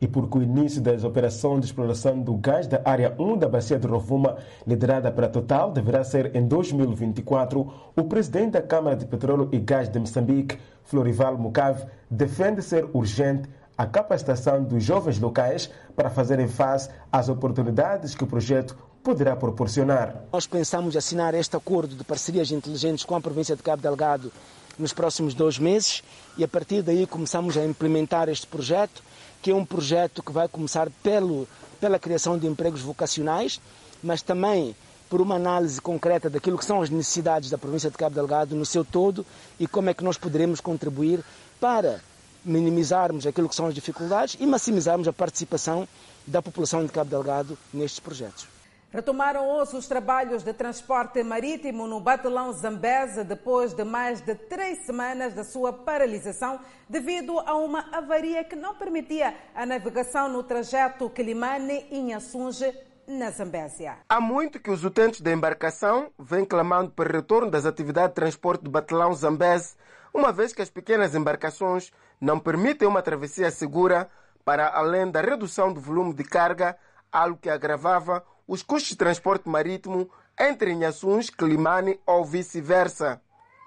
[0.01, 3.77] e porque o início das operações de exploração do gás da área 1 da bacia
[3.77, 9.47] de Rovuma, liderada pela Total, deverá ser em 2024, o presidente da Câmara de Petróleo
[9.51, 16.09] e Gás de Moçambique, Florival Mucave, defende ser urgente a capacitação dos jovens locais para
[16.09, 20.23] fazerem face às oportunidades que o projeto poderá proporcionar.
[20.33, 24.31] Nós pensamos assinar este acordo de parcerias inteligentes com a província de Cabo Delgado
[24.77, 26.03] nos próximos dois meses
[26.37, 29.03] e a partir daí começamos a implementar este projeto
[29.41, 31.47] que é um projeto que vai começar pelo,
[31.79, 33.59] pela criação de empregos vocacionais,
[34.03, 34.75] mas também
[35.09, 38.65] por uma análise concreta daquilo que são as necessidades da província de Cabo Delgado no
[38.65, 39.25] seu todo
[39.59, 41.23] e como é que nós poderemos contribuir
[41.59, 41.99] para
[42.45, 45.87] minimizarmos aquilo que são as dificuldades e maximizarmos a participação
[46.25, 48.60] da população de Cabo Delgado nestes projetos.
[48.91, 54.79] Retomaram hoje os trabalhos de transporte marítimo no Batelão Zambeze depois de mais de três
[54.79, 61.09] semanas da sua paralisação devido a uma avaria que não permitia a navegação no trajeto
[61.09, 62.77] Quilimane-Inhaçunge
[63.07, 63.99] na Zambésia.
[64.09, 68.61] Há muito que os utentes da embarcação vêm clamando pelo retorno das atividades de transporte
[68.61, 69.75] do Batelão Zambeze,
[70.13, 74.09] uma vez que as pequenas embarcações não permitem uma travessia segura
[74.43, 76.77] para além da redução do volume de carga,
[77.09, 83.21] algo que agravava os custos de transporte marítimo entre Inhaçuns, Climane ou vice-versa.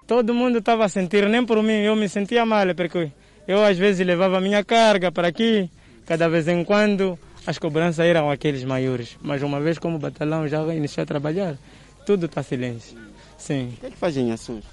[0.05, 3.11] Todo mundo estava a sentir, nem por mim, eu me sentia mal, porque
[3.47, 5.71] eu às vezes levava a minha carga para aqui,
[6.05, 7.17] cada vez em quando
[7.47, 9.17] as cobranças eram aqueles maiores.
[9.23, 11.57] Mas uma vez como o batalhão já vai iniciar a trabalhar,
[12.05, 12.95] tudo está silêncio.
[13.39, 13.73] Sim.
[13.77, 14.65] O que é que faz em Inhaçuns?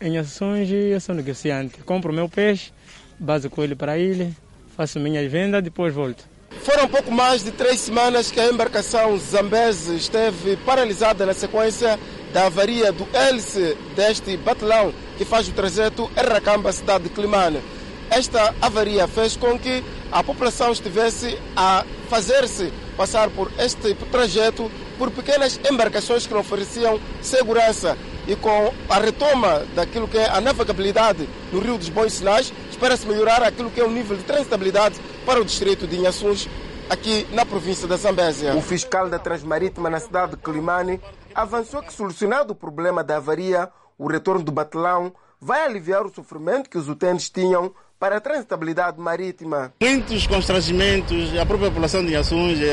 [0.00, 1.78] Em Inhaçuns eu sou negociante.
[1.78, 2.70] Compro o meu peixe,
[3.18, 4.30] baso com ele para a ilha,
[4.76, 6.37] faço minhas vendas, depois volto.
[6.50, 11.98] Foram pouco mais de três semanas que a embarcação Zambeze esteve paralisada na sequência
[12.32, 17.62] da avaria do hélice deste batalhão que faz o trajeto Erracamba-Cidade de Climane.
[18.10, 25.10] Esta avaria fez com que a população estivesse a fazer-se passar por este trajeto por
[25.10, 27.96] pequenas embarcações que não ofereciam segurança.
[28.26, 33.06] E com a retoma daquilo que é a navegabilidade no Rio dos Bons Sinais, espera-se
[33.06, 34.96] melhorar aquilo que é o nível de transitabilidade
[35.28, 36.48] para o distrito de Inhaçuns,
[36.88, 38.54] aqui na província da Zambésia.
[38.54, 40.98] O fiscal da Transmarítima na cidade de Climane
[41.34, 43.68] avançou que, solucionado o problema da avaria,
[43.98, 48.98] o retorno do batelão vai aliviar o sofrimento que os utentes tinham para a transitabilidade
[48.98, 49.70] marítima.
[49.82, 52.64] Muitos constrangimentos, a própria população de Assunge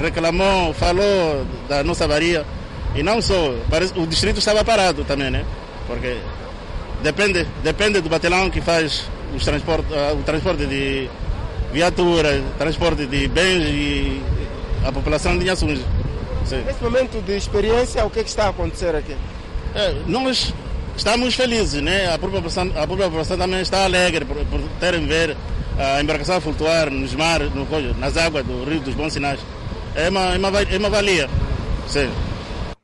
[0.00, 2.44] reclamou, falou da nossa avaria.
[2.96, 5.46] E não só, parece, o distrito estava parado também, né?
[5.86, 6.18] Porque
[7.00, 9.86] depende, depende do batalhão que faz os transporte,
[10.18, 11.08] o transporte de
[11.72, 14.22] viaturas, transporte de bens e
[14.86, 15.84] a população de Assunge.
[16.66, 19.16] Nesse momento de experiência, o que, é que está a acontecer aqui?
[19.74, 20.52] É, nós
[20.96, 22.12] estamos felizes, né?
[22.12, 25.36] A própria população, a própria população também está alegre por, por terem ver
[25.78, 27.66] a embarcação flutuar nos mares, no,
[27.98, 29.40] nas águas do Rio dos Bons Sinais.
[29.94, 31.28] É uma, é uma, é uma valia.
[31.88, 32.10] Sim.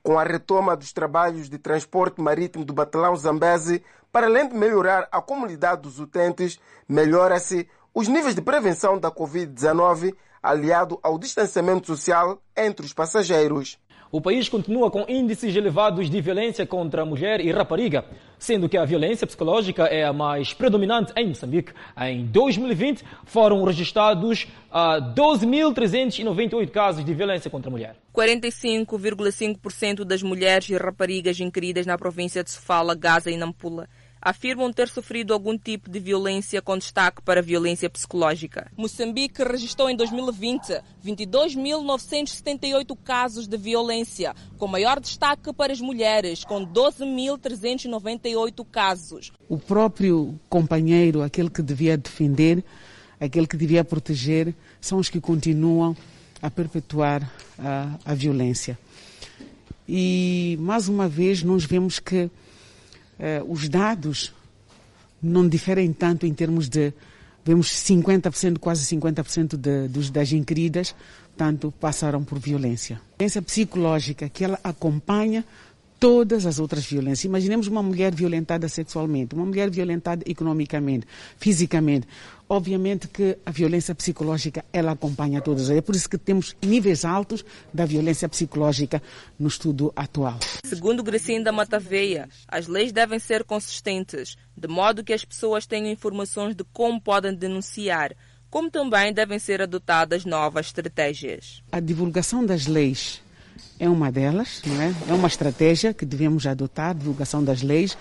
[0.02, 5.06] Com a retoma dos trabalhos de transporte marítimo do Batalhão Zambeze, para além de melhorar
[5.12, 6.58] a comunidade dos utentes,
[6.88, 7.68] melhora-se
[7.98, 13.76] os níveis de prevenção da Covid-19, aliado ao distanciamento social entre os passageiros.
[14.12, 18.04] O país continua com índices elevados de violência contra a mulher e rapariga,
[18.38, 21.72] sendo que a violência psicológica é a mais predominante em Moçambique.
[22.00, 24.46] Em 2020, foram registrados
[25.16, 27.96] 12.398 casos de violência contra a mulher.
[28.14, 33.88] 45,5% das mulheres e raparigas inquiridas na província de Sofala, Gaza e Nampula
[34.20, 38.70] afirmam ter sofrido algum tipo de violência com destaque para violência psicológica.
[38.76, 46.66] Moçambique registrou em 2020 22.978 casos de violência, com maior destaque para as mulheres, com
[46.66, 49.32] 12.398 casos.
[49.48, 52.64] O próprio companheiro, aquele que devia defender,
[53.20, 55.96] aquele que devia proteger, são os que continuam
[56.40, 58.78] a perpetuar a, a violência.
[59.88, 62.30] E, mais uma vez, nós vemos que
[63.18, 64.32] eh, os dados
[65.22, 66.92] não diferem tanto em termos de
[67.44, 70.94] vemos 50%, quase 50% de, dos, das inquiridas,
[71.36, 73.00] tanto passaram por violência.
[73.18, 75.44] Violência psicológica que ela acompanha
[75.98, 77.24] todas as outras violências.
[77.24, 81.06] Imaginemos uma mulher violentada sexualmente, uma mulher violentada economicamente,
[81.38, 82.06] fisicamente.
[82.48, 85.68] Obviamente que a violência psicológica ela acompanha todas.
[85.68, 87.44] É por isso que temos níveis altos
[87.74, 89.02] da violência psicológica
[89.38, 90.38] no estudo atual.
[90.64, 96.54] Segundo Gracinda Mataveia, as leis devem ser consistentes, de modo que as pessoas tenham informações
[96.54, 98.14] de como podem denunciar,
[98.48, 101.62] como também devem ser adotadas novas estratégias.
[101.70, 103.20] A divulgação das leis
[103.78, 104.94] é uma delas, não é?
[105.08, 107.96] É uma estratégia que devemos adotar, divulgação das leis.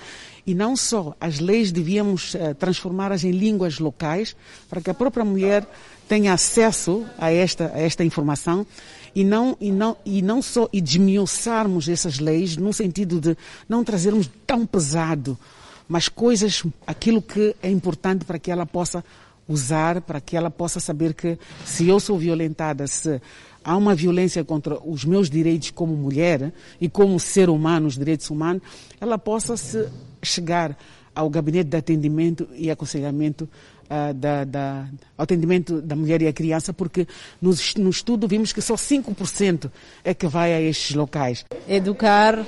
[0.45, 4.35] E não só, as leis devíamos uh, transformá-las em línguas locais
[4.69, 5.67] para que a própria mulher
[6.07, 8.65] tenha acesso a esta, a esta informação
[9.13, 13.83] e não, e, não, e não só e desmiuçarmos essas leis no sentido de não
[13.83, 15.37] trazermos tão pesado,
[15.87, 19.03] mas coisas, aquilo que é importante para que ela possa
[19.47, 23.21] usar, para que ela possa saber que se eu sou violentada, se
[23.67, 28.29] há uma violência contra os meus direitos como mulher e como ser humano, os direitos
[28.29, 28.63] humanos,
[29.01, 29.89] ela possa se
[30.23, 30.77] chegar
[31.13, 33.49] ao gabinete de atendimento e aconselhamento
[33.89, 34.87] uh, da, da,
[35.17, 37.05] atendimento da mulher e a criança, porque
[37.41, 39.69] no, no estudo vimos que só 5%
[40.01, 41.43] é que vai a estes locais.
[41.67, 42.45] Educar uh,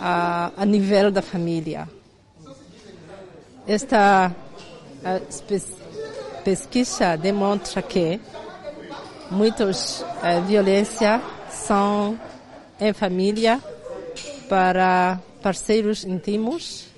[0.00, 1.88] a, a nível da família.
[3.68, 4.34] Esta
[6.42, 8.18] pesquisa demonstra que
[9.30, 11.20] muitas uh, violências
[11.50, 12.18] são
[12.80, 13.62] em família
[14.48, 16.88] para parceiros íntimos.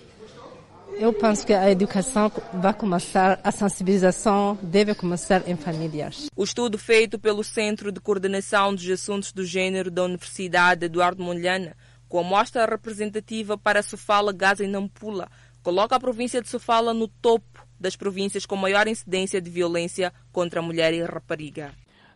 [0.98, 6.26] Eu penso que a educação vai começar, a sensibilização deve começar em famílias.
[6.36, 11.72] O estudo feito pelo Centro de Coordenação dos Assuntos do Gênero da Universidade Eduardo Mondlane,
[12.08, 15.28] com a mostra representativa para Sofala, Gaza e Nampula,
[15.62, 20.60] coloca a província de Sofala no topo das províncias com maior incidência de violência contra
[20.60, 21.72] a mulher e a rapariga.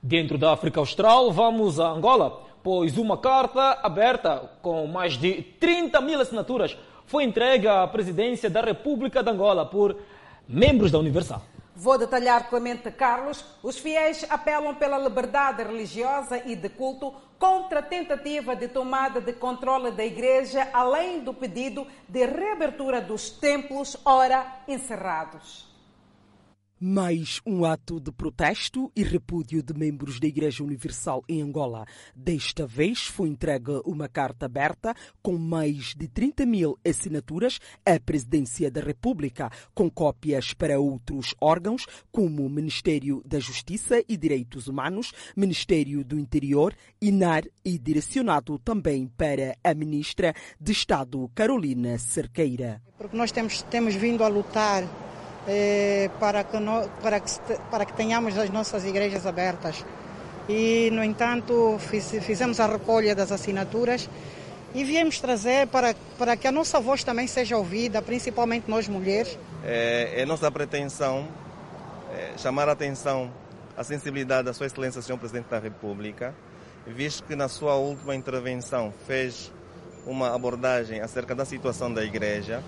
[0.06, 6.00] Dentro da África Austral, vamos a Angola, pois uma carta aberta com mais de 30
[6.00, 9.96] mil assinaturas foi entregue à presidência da República de Angola por
[10.46, 11.42] membros da Universal.
[11.74, 13.44] Vou detalhar Clemente Carlos.
[13.64, 19.32] Os fiéis apelam pela liberdade religiosa e de culto contra a tentativa de tomada de
[19.32, 25.65] controle da igreja, além do pedido de reabertura dos templos ora encerrados.
[26.78, 31.86] Mais um ato de protesto e repúdio de membros da Igreja Universal em Angola.
[32.14, 38.70] Desta vez foi entregue uma carta aberta com mais de 30 mil assinaturas à Presidência
[38.70, 45.12] da República, com cópias para outros órgãos, como o Ministério da Justiça e Direitos Humanos,
[45.34, 52.82] Ministério do Interior, INAR e direcionado também para a Ministra de Estado, Carolina Cerqueira.
[52.98, 54.84] Porque nós temos, temos vindo a lutar
[55.46, 57.30] eh, para, que no, para, que,
[57.70, 59.84] para que tenhamos as nossas igrejas abertas.
[60.48, 64.08] E, no entanto, fiz, fizemos a recolha das assinaturas
[64.74, 69.38] e viemos trazer para, para que a nossa voz também seja ouvida, principalmente nós mulheres.
[69.64, 71.26] É, é nossa pretensão
[72.12, 73.30] é, chamar a atenção,
[73.76, 76.34] a sensibilidade da Sua Excelência, Senhor Presidente da República,
[76.86, 79.52] visto que na sua última intervenção fez
[80.06, 82.62] uma abordagem acerca da situação da igreja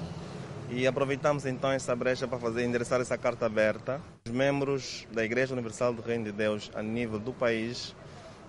[0.70, 4.00] e aproveitamos então essa brecha para fazer endereçar essa carta aberta.
[4.26, 7.94] Os membros da Igreja Universal do Reino de Deus a nível do país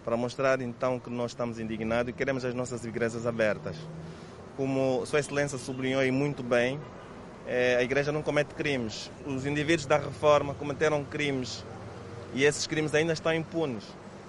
[0.04, 3.78] para mostrar então que nós estamos indignados e queremos as nossas igrejas abertas.
[4.58, 6.80] Como Sua Excelência sublinhou aí muito bem,
[7.48, 9.10] é, a igreja não comete crimes.
[9.26, 11.64] Os indivíduos da reforma cometeram crimes
[12.34, 13.84] e esses crimes ainda estão impunes.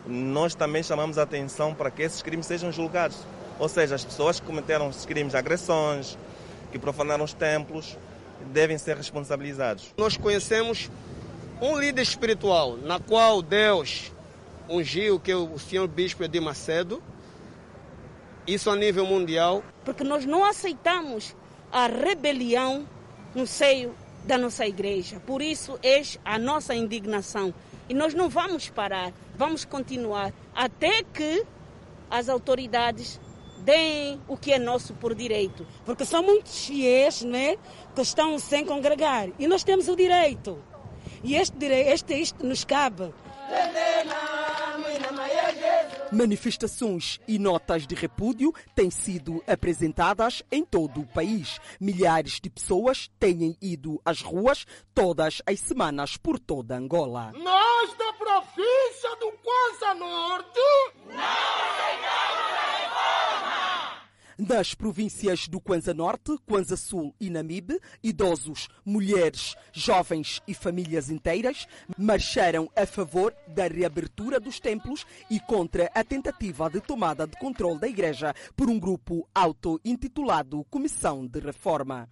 [0.07, 3.18] Nós também chamamos a atenção para que esses crimes sejam julgados.
[3.59, 6.16] Ou seja, as pessoas que cometeram esses crimes, agressões,
[6.70, 7.96] que profanaram os templos,
[8.52, 9.92] devem ser responsabilizados.
[9.96, 10.90] Nós conhecemos
[11.60, 14.12] um líder espiritual na qual Deus
[14.68, 17.02] ungiu, que é o senhor bispo de Macedo,
[18.46, 19.62] isso a nível mundial.
[19.84, 21.36] Porque nós não aceitamos
[21.70, 22.86] a rebelião
[23.34, 23.94] no seio
[24.24, 25.20] da nossa igreja.
[25.20, 27.52] Por isso é a nossa indignação.
[27.88, 31.44] E nós não vamos parar, vamos continuar até que
[32.10, 33.20] as autoridades
[33.61, 35.66] deem o que é nosso por direito.
[35.84, 37.56] Porque são muitos fiéis né,
[37.94, 39.28] que estão sem congregar.
[39.38, 40.58] E nós temos o direito.
[41.22, 43.12] E este direito, este, isto nos cabe.
[46.12, 51.61] Manifestações e notas de repúdio têm sido apresentadas em todo o país.
[51.80, 57.32] Milhares de pessoas têm ido às ruas todas as semanas por toda Angola.
[57.32, 60.61] Nós da província do Kwanza Norte
[61.06, 62.29] não aceitamos
[64.41, 71.66] nas províncias do Kwanza Norte, Kwanza Sul e Namibe, idosos, mulheres, jovens e famílias inteiras
[71.99, 77.78] marcharam a favor da reabertura dos templos e contra a tentativa de tomada de controle
[77.78, 82.09] da igreja por um grupo auto-intitulado Comissão de Reforma.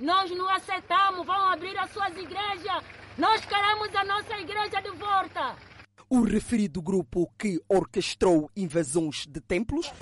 [0.00, 2.84] Nós não aceitamos, vão abrir as suas igrejas.
[3.16, 5.56] Nós queremos a nossa igreja de volta.
[6.10, 9.92] O referido grupo que orquestrou invasões de templos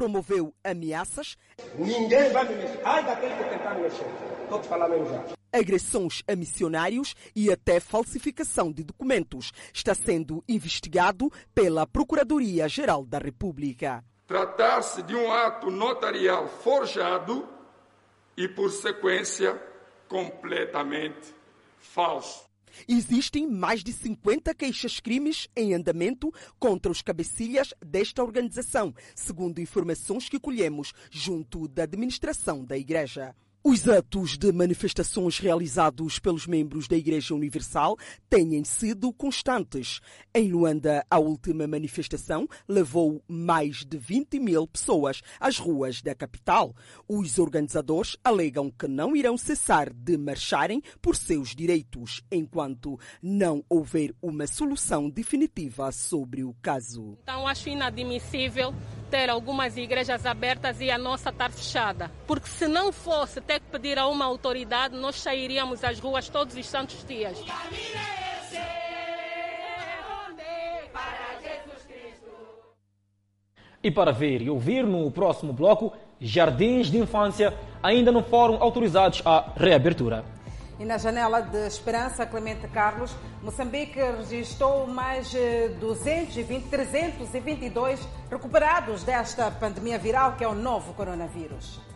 [0.00, 1.36] promoveu ameaças.
[1.76, 2.80] Ninguém vai me mexer.
[2.82, 4.06] Ai daquele que tentar me mexer.
[4.44, 5.24] Estou te falando mesmo já.
[5.52, 14.02] Agressões a missionários e até falsificação de documentos está sendo investigado pela Procuradoria-Geral da República.
[14.26, 17.46] Tratar-se de um ato notarial forjado
[18.34, 19.60] e, por sequência,
[20.08, 21.34] completamente
[21.78, 22.49] falso.
[22.88, 30.40] Existem mais de 50 queixas-crimes em andamento contra os cabecilhas desta organização, segundo informações que
[30.40, 33.34] colhemos junto da administração da Igreja.
[33.62, 37.94] Os atos de manifestações realizados pelos membros da Igreja Universal
[38.30, 40.00] têm sido constantes.
[40.34, 46.74] Em Luanda, a última manifestação levou mais de 20 mil pessoas às ruas da capital.
[47.06, 54.14] Os organizadores alegam que não irão cessar de marcharem por seus direitos enquanto não houver
[54.22, 57.18] uma solução definitiva sobre o caso.
[57.22, 58.74] Então, acho inadmissível
[59.10, 62.10] ter algumas igrejas abertas e a nossa estar fechada.
[62.26, 66.54] Porque se não fosse ter que pedir a uma autoridade, nós sairíamos às ruas todos
[66.54, 67.36] os santos dias.
[73.82, 79.20] E para ver e ouvir no próximo bloco, jardins de infância ainda não foram autorizados
[79.24, 80.24] à reabertura.
[80.78, 85.34] E na janela de esperança, Clemente Carlos, Moçambique registrou mais
[85.80, 91.89] 220, 322 recuperados desta pandemia viral que é o novo coronavírus.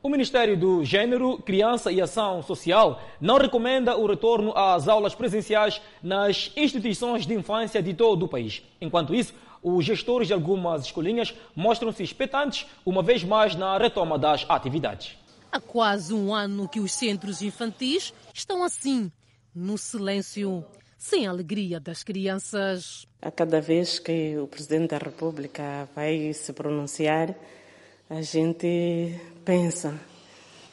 [0.00, 5.82] O Ministério do Gênero, Criança e Ação Social não recomenda o retorno às aulas presenciais
[6.00, 8.62] nas instituições de infância de todo o país.
[8.80, 14.46] Enquanto isso, os gestores de algumas escolinhas mostram-se expectantes, uma vez mais, na retoma das
[14.48, 15.18] atividades.
[15.50, 19.10] Há quase um ano que os centros infantis estão assim,
[19.52, 20.64] no silêncio,
[20.96, 23.04] sem a alegria das crianças.
[23.20, 27.34] A cada vez que o Presidente da República vai se pronunciar,
[28.08, 29.98] a gente pensa,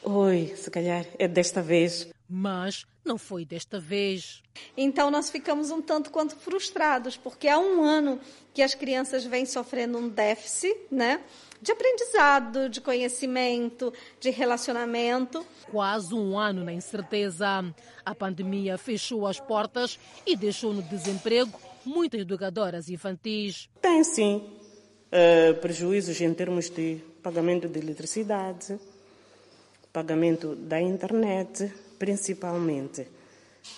[0.04, 2.10] oi, se calhar é desta vez.
[2.28, 4.42] Mas não foi desta vez.
[4.76, 8.20] Então nós ficamos um tanto quanto frustrados, porque há um ano
[8.52, 11.22] que as crianças vêm sofrendo um déficit, né?
[11.62, 15.46] De aprendizado, de conhecimento, de relacionamento.
[15.70, 17.64] Quase um ano na incerteza.
[18.04, 23.70] A pandemia fechou as portas e deixou no desemprego muitas educadoras infantis.
[23.80, 28.78] Tem sim uh, prejuízos em termos de pagamento de eletricidade,
[29.92, 33.04] pagamento da internet, principalmente.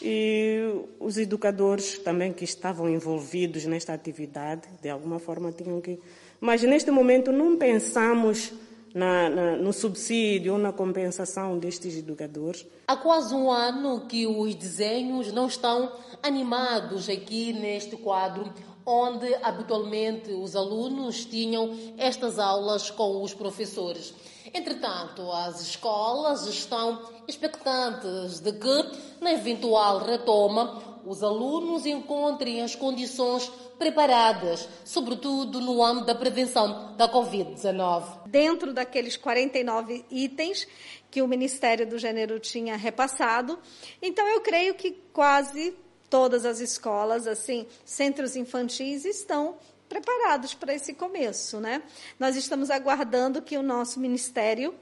[0.03, 5.99] E os educadores também que estavam envolvidos nesta atividade, de alguma forma tinham que.
[6.39, 8.53] Mas neste momento não pensamos
[8.95, 12.67] na, na, no subsídio ou na compensação destes educadores.
[12.87, 18.53] Há quase um ano que os desenhos não estão animados aqui neste quadro,
[18.85, 24.15] onde habitualmente os alunos tinham estas aulas com os professores.
[24.53, 33.51] Entretanto, as escolas estão expectantes de que, na eventual retoma, os alunos encontrem as condições
[33.79, 38.27] preparadas, sobretudo no âmbito da prevenção da Covid-19.
[38.27, 40.67] Dentro daqueles 49 itens
[41.11, 43.59] que o Ministério do Gênero tinha repassado,
[44.03, 45.75] então eu creio que quase
[46.11, 49.57] todas as escolas, assim, centros infantis estão
[49.89, 51.83] preparados para esse começo, né?
[52.19, 54.75] Nós estamos aguardando que o nosso ministério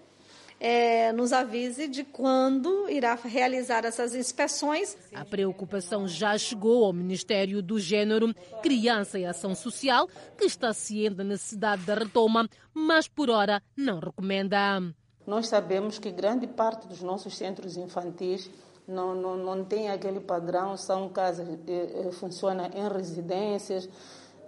[0.59, 4.97] é, nos avise de quando irá realizar essas inspeções.
[5.15, 11.17] A preocupação já chegou ao Ministério do Gênero, Criança e Ação Social, que está ciente
[11.17, 14.83] da necessidade da retoma, mas por hora não recomenda.
[15.27, 18.49] Nós sabemos que grande parte dos nossos centros infantis
[18.87, 23.89] não, não, não tem aquele padrão, são casas, eh, eh funciona em residências,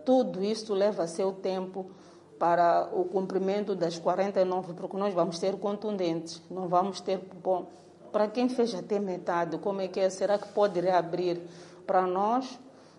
[0.04, 1.90] tudo isso leva seu tempo
[2.38, 7.66] para o cumprimento das 49, porque nós vamos ser contundentes, não vamos ter bom.
[8.12, 10.08] Para quem fez até metade, como é que é?
[10.08, 11.42] Será que poderá abrir?
[11.86, 12.58] Para nós,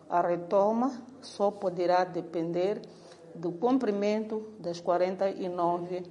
[0.10, 2.82] a retoma só poderá depender
[3.34, 6.04] do cumprimento das 49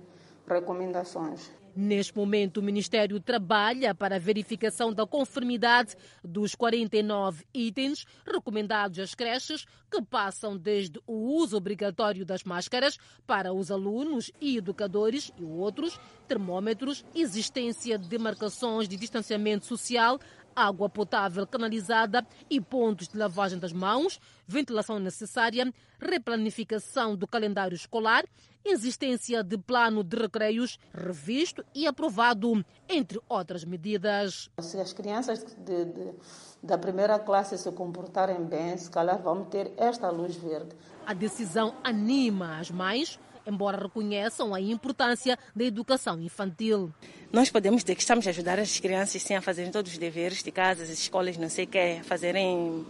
[0.47, 1.58] recomendações.
[1.81, 9.15] Neste momento, o Ministério trabalha para a verificação da conformidade dos 49 itens recomendados às
[9.15, 15.45] creches, que passam desde o uso obrigatório das máscaras para os alunos e educadores e
[15.45, 20.19] outros, termômetros, existência de marcações de distanciamento social,
[20.55, 28.25] água potável canalizada e pontos de lavagem das mãos, ventilação necessária, replanificação do calendário escolar,
[28.65, 34.51] existência de plano de recreios revisto e aprovado, entre outras medidas.
[34.61, 36.15] Se as crianças de, de,
[36.63, 40.75] da primeira classe se comportarem bem, se calhar vamos ter esta luz verde.
[41.07, 43.19] A decisão anima as mães
[43.49, 46.93] embora reconheçam a importância da educação infantil.
[47.33, 50.43] Nós podemos dizer que estamos a ajudar as crianças sim, a fazerem todos os deveres
[50.43, 52.87] de casa, as escolas não sei o que, fazerem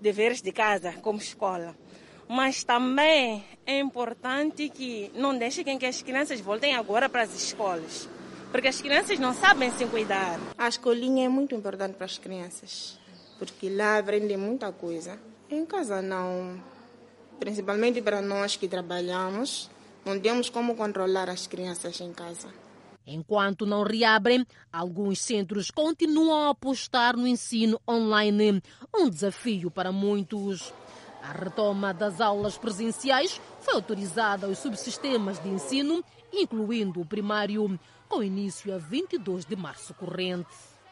[0.00, 1.76] deveres de casa como escola.
[2.28, 8.08] Mas também é importante que não deixem que as crianças voltem agora para as escolas,
[8.50, 10.38] porque as crianças não sabem se cuidar.
[10.58, 12.98] A escolinha é muito importante para as crianças,
[13.38, 15.18] porque lá aprendem muita coisa.
[15.50, 16.60] Em casa não
[17.38, 19.70] principalmente para nós que trabalhamos,
[20.04, 22.48] não temos como controlar as crianças em casa.
[23.06, 28.62] Enquanto não reabrem, alguns centros continuam a apostar no ensino online,
[28.94, 30.74] um desafio para muitos.
[31.22, 37.78] A retoma das aulas presenciais foi autorizada aos subsistemas de ensino, incluindo o primário,
[38.08, 40.46] com início a 22 de março corrente.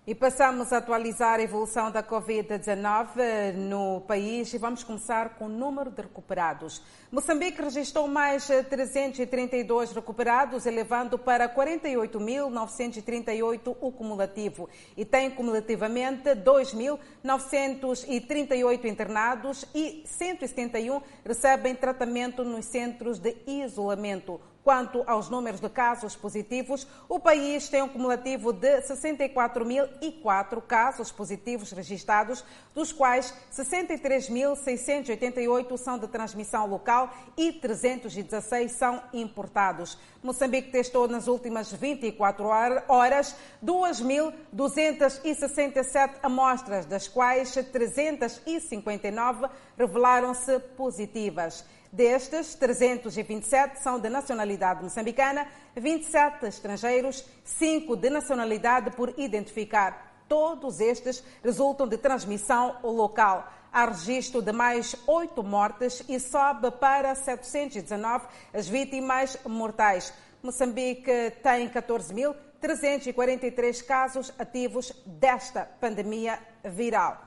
[0.07, 5.49] E passamos a atualizar a evolução da Covid-19 no país e vamos começar com o
[5.49, 6.81] número de recuperados.
[7.11, 19.65] Moçambique registrou mais 332 recuperados, elevando para 48.938 o cumulativo e tem cumulativamente 2.938 internados
[19.75, 24.41] e 171 recebem tratamento nos centros de isolamento.
[24.67, 31.71] Quanto aos números de casos positivos, o país tem um cumulativo de 64.004 casos positivos
[31.71, 32.45] registrados,
[32.75, 39.97] dos quais 63.688 são de transmissão local e 316 são importados.
[40.21, 42.45] Moçambique testou nas últimas 24
[42.89, 49.47] horas 2.267 amostras, das quais 359
[49.79, 51.65] revelaram-se positivas.
[51.97, 60.21] Destes, 327 são de nacionalidade moçambicana, 27 estrangeiros, 5 de nacionalidade por identificar.
[60.29, 63.51] Todos estes resultam de transmissão local.
[63.73, 70.13] Há registro de mais oito mortes e sobe para 719 as vítimas mortais.
[70.43, 77.27] Moçambique tem 14.343 casos ativos desta pandemia viral.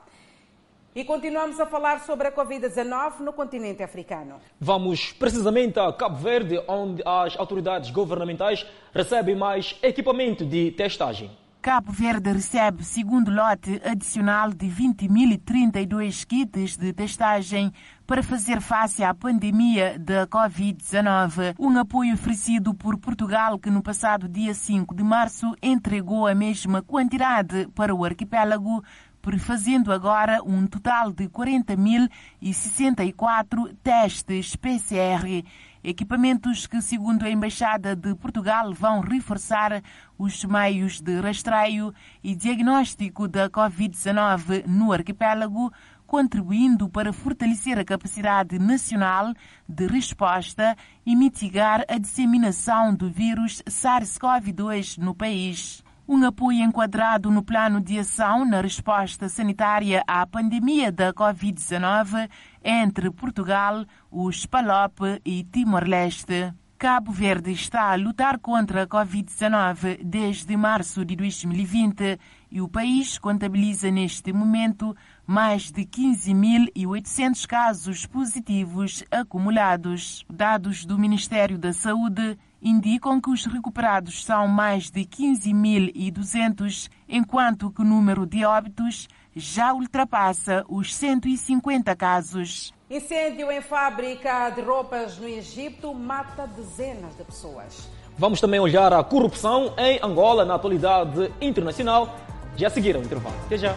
[0.92, 4.40] E continuamos a falar sobre a Covid-19 no continente africano.
[4.58, 11.30] Vamos precisamente a Cabo Verde, onde as autoridades governamentais recebem mais equipamento de testagem.
[11.62, 17.70] Cabo Verde recebe segundo lote adicional de 20.032 kits de testagem
[18.06, 21.54] para fazer face à pandemia da Covid-19.
[21.58, 26.82] Um apoio oferecido por Portugal, que no passado dia 5 de março entregou a mesma
[26.82, 28.82] quantidade para o arquipélago
[29.20, 35.44] prefazendo agora um total de 40.064 testes PCR.
[35.82, 39.82] Equipamentos que, segundo a Embaixada de Portugal, vão reforçar
[40.18, 45.72] os meios de rastreio e diagnóstico da Covid-19 no arquipélago,
[46.06, 49.32] contribuindo para fortalecer a capacidade nacional
[49.66, 55.82] de resposta e mitigar a disseminação do vírus SARS-CoV-2 no país
[56.12, 62.28] um apoio enquadrado no plano de ação na resposta sanitária à pandemia da Covid-19
[62.64, 66.52] entre Portugal, os PALOP e Timor-Leste.
[66.76, 72.18] Cabo Verde está a lutar contra a Covid-19 desde março de 2020
[72.50, 80.24] e o país contabiliza neste momento mais de 15.800 casos positivos acumulados.
[80.28, 87.82] Dados do Ministério da Saúde indicam que os recuperados são mais de 15.200, enquanto que
[87.82, 92.74] o número de óbitos já ultrapassa os 150 casos.
[92.90, 97.88] Incêndio em fábrica de roupas no Egito mata dezenas de pessoas.
[98.18, 102.16] Vamos também olhar a corrupção em Angola na atualidade internacional.
[102.56, 103.36] Já a seguir ao intervalo.
[103.46, 103.76] Até já.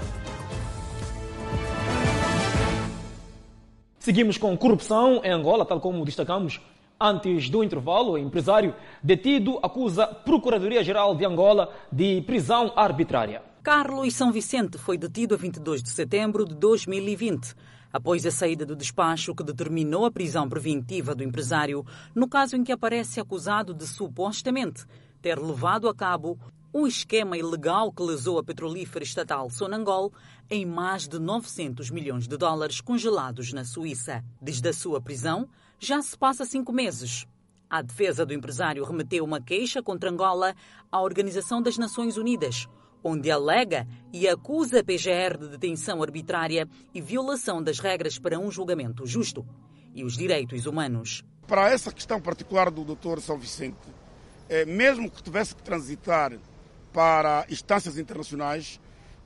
[3.99, 6.59] Seguimos com corrupção em Angola, tal como destacamos
[6.99, 13.41] Antes do intervalo, o empresário detido acusa a Procuradoria-Geral de Angola de prisão arbitrária.
[13.61, 17.55] Carlos São Vicente foi detido a 22 de setembro de 2020,
[17.91, 22.63] após a saída do despacho que determinou a prisão preventiva do empresário, no caso em
[22.63, 24.85] que aparece acusado de supostamente
[25.21, 26.37] ter levado a cabo
[26.73, 30.11] um esquema ilegal que lesou a petrolífera estatal Sonangol
[30.49, 34.23] em mais de 900 milhões de dólares congelados na Suíça.
[34.41, 35.47] Desde a sua prisão,
[35.83, 37.25] já se passa cinco meses.
[37.69, 40.55] A defesa do empresário remeteu uma queixa contra Angola
[40.91, 42.67] à Organização das Nações Unidas,
[43.03, 48.49] onde alega e acusa a PGR de detenção arbitrária e violação das regras para um
[48.49, 49.45] julgamento justo
[49.93, 51.23] e os direitos humanos.
[51.45, 53.19] Para essa questão particular do Dr.
[53.19, 53.75] São Vicente,
[54.47, 56.31] é, mesmo que tivesse que transitar
[56.93, 58.79] para instâncias internacionais,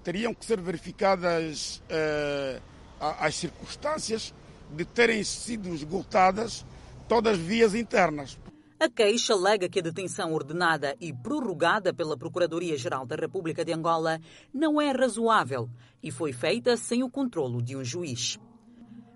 [0.04, 2.60] teriam que ser verificadas é,
[3.00, 4.34] as circunstâncias
[4.72, 6.66] de terem sido esgotadas
[7.08, 8.38] todas as vias internas.
[8.80, 14.20] A queixa alega que a detenção ordenada e prorrogada pela Procuradoria-Geral da República de Angola
[14.54, 15.68] não é razoável
[16.04, 18.38] e foi feita sem o controlo de um juiz.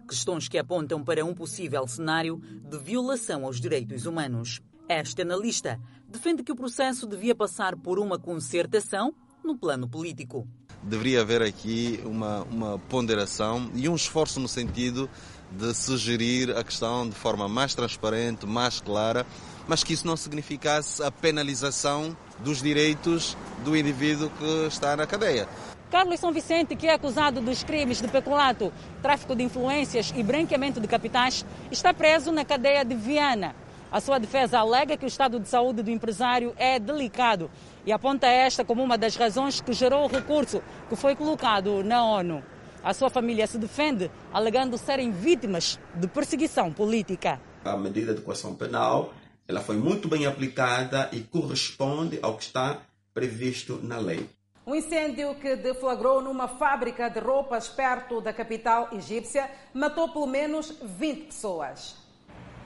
[0.07, 4.61] Questões que apontam para um possível cenário de violação aos direitos humanos.
[4.89, 10.47] Este analista defende que o processo devia passar por uma concertação no plano político.
[10.83, 15.07] Deveria haver aqui uma, uma ponderação e um esforço no sentido
[15.51, 19.25] de sugerir a questão de forma mais transparente, mais clara,
[19.67, 25.47] mas que isso não significasse a penalização dos direitos do indivíduo que está na cadeia.
[25.91, 28.71] Carlos São Vicente, que é acusado dos crimes de peculato,
[29.01, 33.53] tráfico de influências e branqueamento de capitais, está preso na cadeia de Viana.
[33.91, 37.51] A sua defesa alega que o estado de saúde do empresário é delicado
[37.85, 42.01] e aponta esta como uma das razões que gerou o recurso que foi colocado na
[42.05, 42.41] ONU.
[42.83, 47.39] A sua família se defende, alegando serem vítimas de perseguição política.
[47.63, 49.13] A medida de coação penal
[49.47, 52.79] ela foi muito bem aplicada e corresponde ao que está
[53.13, 54.29] previsto na lei.
[54.65, 60.73] Um incêndio que deflagrou numa fábrica de roupas perto da capital egípcia matou pelo menos
[60.81, 61.97] 20 pessoas.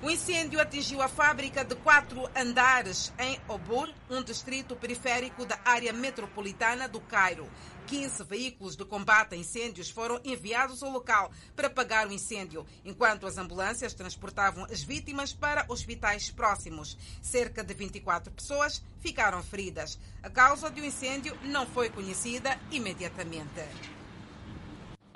[0.05, 5.91] O incêndio atingiu a fábrica de quatro andares em Obur, um distrito periférico da área
[5.91, 7.49] metropolitana do Cairo.
[7.87, 13.25] 15 veículos de combate a incêndios foram enviados ao local para apagar o incêndio, enquanto
[13.25, 16.95] as ambulâncias transportavam as vítimas para hospitais próximos.
[17.19, 19.97] Cerca de 24 pessoas ficaram feridas.
[20.21, 24.04] A causa do incêndio não foi conhecida imediatamente.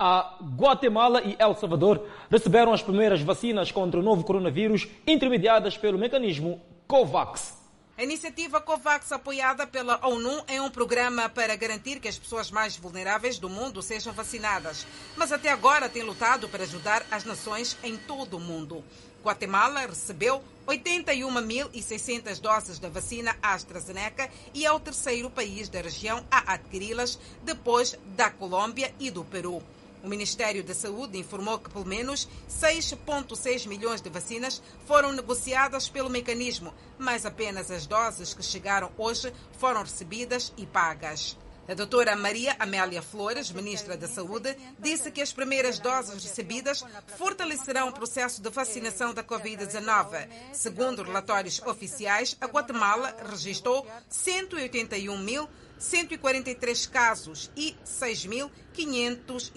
[0.02, 5.98] A Guatemala e El Salvador receberam as primeiras vacinas contra o novo coronavírus intermediadas pelo
[5.98, 7.58] mecanismo COVAX.
[7.98, 12.78] A iniciativa COVAX, apoiada pela ONU, é um programa para garantir que as pessoas mais
[12.78, 14.86] vulneráveis do mundo sejam vacinadas.
[15.18, 18.82] Mas até agora tem lutado para ajudar as nações em todo o mundo.
[19.22, 26.54] Guatemala recebeu 81.600 doses da vacina AstraZeneca e é o terceiro país da região a
[26.54, 29.62] adquiri-las, depois da Colômbia e do Peru.
[30.02, 36.08] O Ministério da Saúde informou que pelo menos 6,6 milhões de vacinas foram negociadas pelo
[36.08, 41.36] mecanismo, mas apenas as doses que chegaram hoje foram recebidas e pagas.
[41.68, 46.82] A doutora Maria Amélia Flores, ministra da Saúde, disse que as primeiras doses recebidas
[47.16, 50.28] fortalecerão o processo de vacinação da Covid-19.
[50.52, 55.48] Segundo relatórios oficiais, a Guatemala registrou 181 mil
[55.78, 59.52] 143 casos e 6.500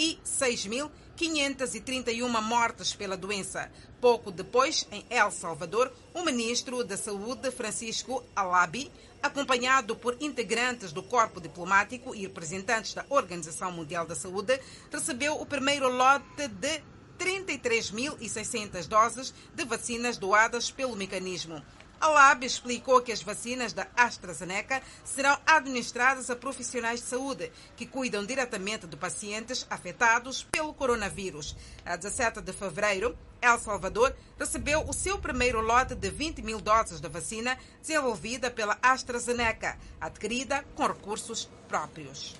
[0.00, 3.70] e 6.531 mortes pela doença.
[4.00, 8.90] Pouco depois, em El Salvador, o ministro da Saúde, Francisco Alabi,
[9.22, 14.58] acompanhado por integrantes do corpo diplomático e representantes da Organização Mundial da Saúde,
[14.90, 16.80] recebeu o primeiro lote de
[17.18, 21.62] 33.600 doses de vacinas doadas pelo mecanismo.
[22.00, 27.84] A LAB explicou que as vacinas da AstraZeneca serão administradas a profissionais de saúde que
[27.84, 31.54] cuidam diretamente de pacientes afetados pelo coronavírus.
[31.84, 37.00] A 17 de fevereiro, El Salvador recebeu o seu primeiro lote de 20 mil doses
[37.00, 42.34] da vacina desenvolvida pela AstraZeneca, adquirida com recursos próprios.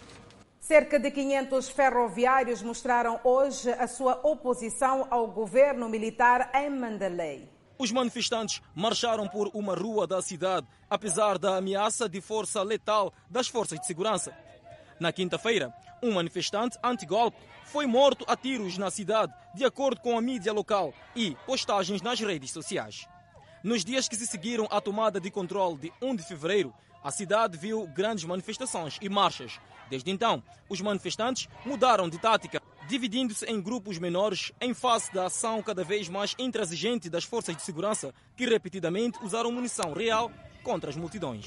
[0.59, 7.60] Cerca de 500 ferroviários mostraram hoje a sua oposição ao governo militar em Mandalay.
[7.81, 13.49] Os manifestantes marcharam por uma rua da cidade, apesar da ameaça de força letal das
[13.49, 14.37] forças de segurança.
[15.01, 15.73] Na quinta-feira,
[16.03, 20.93] um manifestante anti-golpe foi morto a tiros na cidade, de acordo com a mídia local
[21.17, 23.09] e postagens nas redes sociais.
[23.65, 27.57] Nos dias que se seguiram à tomada de controle de 1 de fevereiro, a cidade
[27.57, 29.59] viu grandes manifestações e marchas.
[29.89, 32.61] Desde então, os manifestantes mudaram de tática
[32.91, 37.63] dividindo-se em grupos menores em face da ação cada vez mais intransigente das forças de
[37.63, 40.31] segurança que repetidamente usaram munição real
[40.65, 41.47] contra as multidões.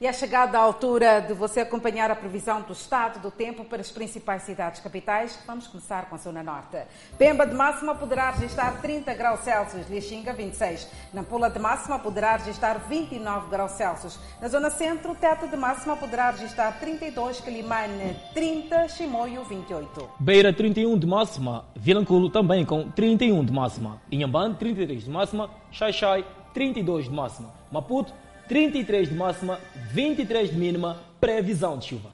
[0.00, 3.82] E é chegada a altura de você acompanhar a previsão do estado do tempo para
[3.82, 5.38] as principais cidades capitais.
[5.46, 6.78] Vamos começar com a Zona Norte.
[7.18, 10.88] Pemba de máxima poderá registrar 30 graus Celsius, Lixinga 26.
[11.12, 14.18] Nampula de máxima poderá registrar 29 graus Celsius.
[14.40, 20.12] Na Zona Centro, Teto de máxima poderá registrar 32, Quilimane 30, Chimoio 28.
[20.18, 24.00] Beira 31 de máxima, Vilanculo também com 31 de máxima.
[24.10, 26.24] Inhambane 33 de máxima, Xaixai
[26.54, 27.50] 32 de máxima.
[27.70, 28.14] Maputo
[28.50, 29.60] 33 de máxima,
[29.92, 32.10] 23 de mínima, previsão de chuva.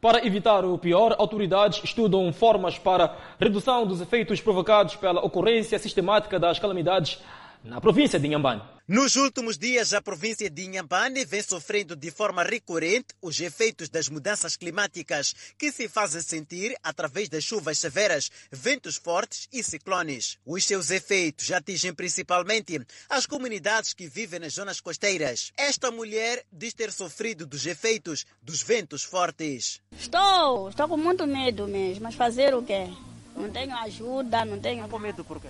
[0.00, 6.40] Para evitar o pior, autoridades estudam formas para redução dos efeitos provocados pela ocorrência sistemática
[6.40, 7.22] das calamidades
[7.62, 8.62] na província de Inhambane.
[8.86, 14.10] Nos últimos dias, a província de Inhambane vem sofrendo de forma recorrente os efeitos das
[14.10, 20.36] mudanças climáticas que se fazem sentir através das chuvas severas, ventos fortes e ciclones.
[20.44, 22.78] Os seus efeitos atingem principalmente
[23.08, 25.50] as comunidades que vivem nas zonas costeiras.
[25.56, 29.80] Esta mulher diz ter sofrido dos efeitos dos ventos fortes.
[29.98, 32.86] Estou, estou com muito medo mesmo, mas fazer o quê?
[33.34, 34.86] Não tenho ajuda, não tenho.
[34.90, 35.48] Com medo por quê?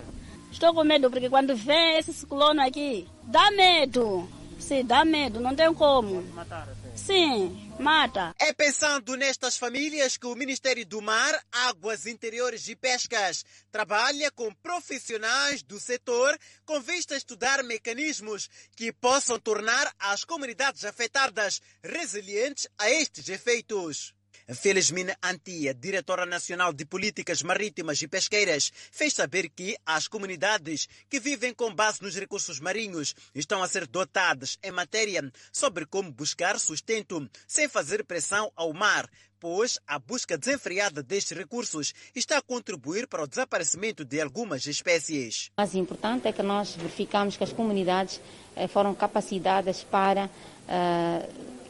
[0.55, 4.25] Estou com medo porque quando vem esse ciclone aqui, dá medo.
[4.57, 6.21] Sim, dá medo, não tem como.
[6.33, 8.33] Matar, Sim, mata.
[8.39, 14.49] É pensando nestas famílias que o Ministério do Mar, Águas Interiores e Pescas trabalha com
[14.63, 22.65] profissionais do setor com vista a estudar mecanismos que possam tornar as comunidades afetadas resilientes
[22.79, 24.14] a estes efeitos.
[24.53, 31.19] Felizmina Antia, diretora nacional de políticas marítimas e pesqueiras, fez saber que as comunidades que
[31.19, 36.59] vivem com base nos recursos marinhos estão a ser dotadas em matéria sobre como buscar
[36.59, 43.07] sustento sem fazer pressão ao mar, pois a busca desenfreada destes recursos está a contribuir
[43.07, 45.47] para o desaparecimento de algumas espécies.
[45.57, 48.21] O mais importante é que nós verificamos que as comunidades
[48.69, 50.29] foram capacitadas para,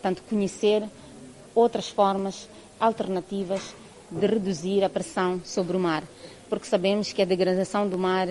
[0.01, 0.83] tanto conhecer
[1.53, 2.49] outras formas
[2.85, 3.75] alternativas
[4.09, 6.03] de reduzir a pressão sobre o mar,
[6.49, 8.27] porque sabemos que a degradação do mar,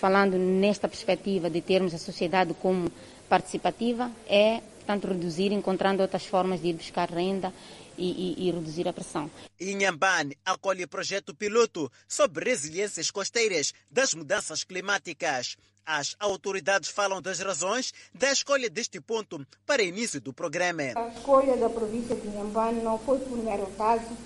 [0.00, 2.90] falando nesta perspectiva de termos a sociedade como
[3.28, 7.52] participativa, é, portanto, reduzir, encontrando outras formas de ir buscar renda
[7.96, 9.30] e, e, e, reduzir a pressão.
[9.60, 15.56] Inhambane acolhe projeto piloto sobre resiliências costeiras das mudanças climáticas.
[15.86, 20.82] As autoridades falam das razões da escolha deste ponto para início do programa.
[20.96, 24.16] A escolha da província de Inhambane não foi por mero acaso,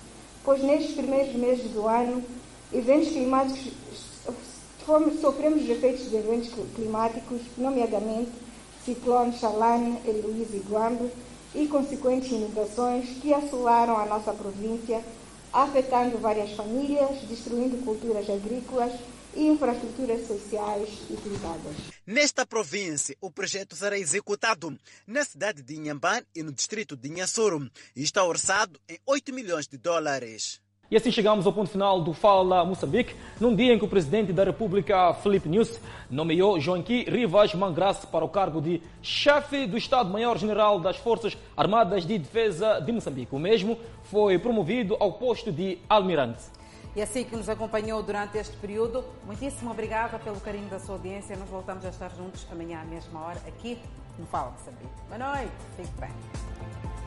[0.41, 2.23] pois nestes primeiros meses do ano,
[2.71, 3.73] eventos climáticos,
[5.19, 8.31] sofremos os efeitos de eventos climáticos, nomeadamente
[8.85, 11.11] ciclone Chalane, Heloísa e Guambe,
[11.53, 15.03] e consequentes inundações que assolaram a nossa província,
[15.51, 18.93] afetando várias famílias, destruindo culturas agrícolas
[19.35, 21.75] infraestruturas sociais e privadas.
[22.05, 24.75] Nesta província, o projeto será executado
[25.05, 29.67] na cidade de Inhambane e no distrito de Inhassoro e está orçado em 8 milhões
[29.67, 30.61] de dólares.
[30.91, 34.33] E assim chegamos ao ponto final do Fala Moçambique, num dia em que o presidente
[34.33, 40.79] da República, Felipe News, nomeou Joaquim Rivas Mangrace para o cargo de chefe do Estado-Maior-General
[40.79, 43.35] das Forças Armadas de Defesa de Moçambique.
[43.35, 46.41] O mesmo foi promovido ao posto de almirante.
[46.95, 49.03] E assim que nos acompanhou durante este período.
[49.25, 51.35] Muitíssimo obrigada pelo carinho da sua audiência.
[51.35, 53.79] Nós voltamos a estar juntos amanhã à mesma hora aqui
[54.17, 54.89] no Fala Moçambique.
[55.07, 56.98] Boa noite, fique bem.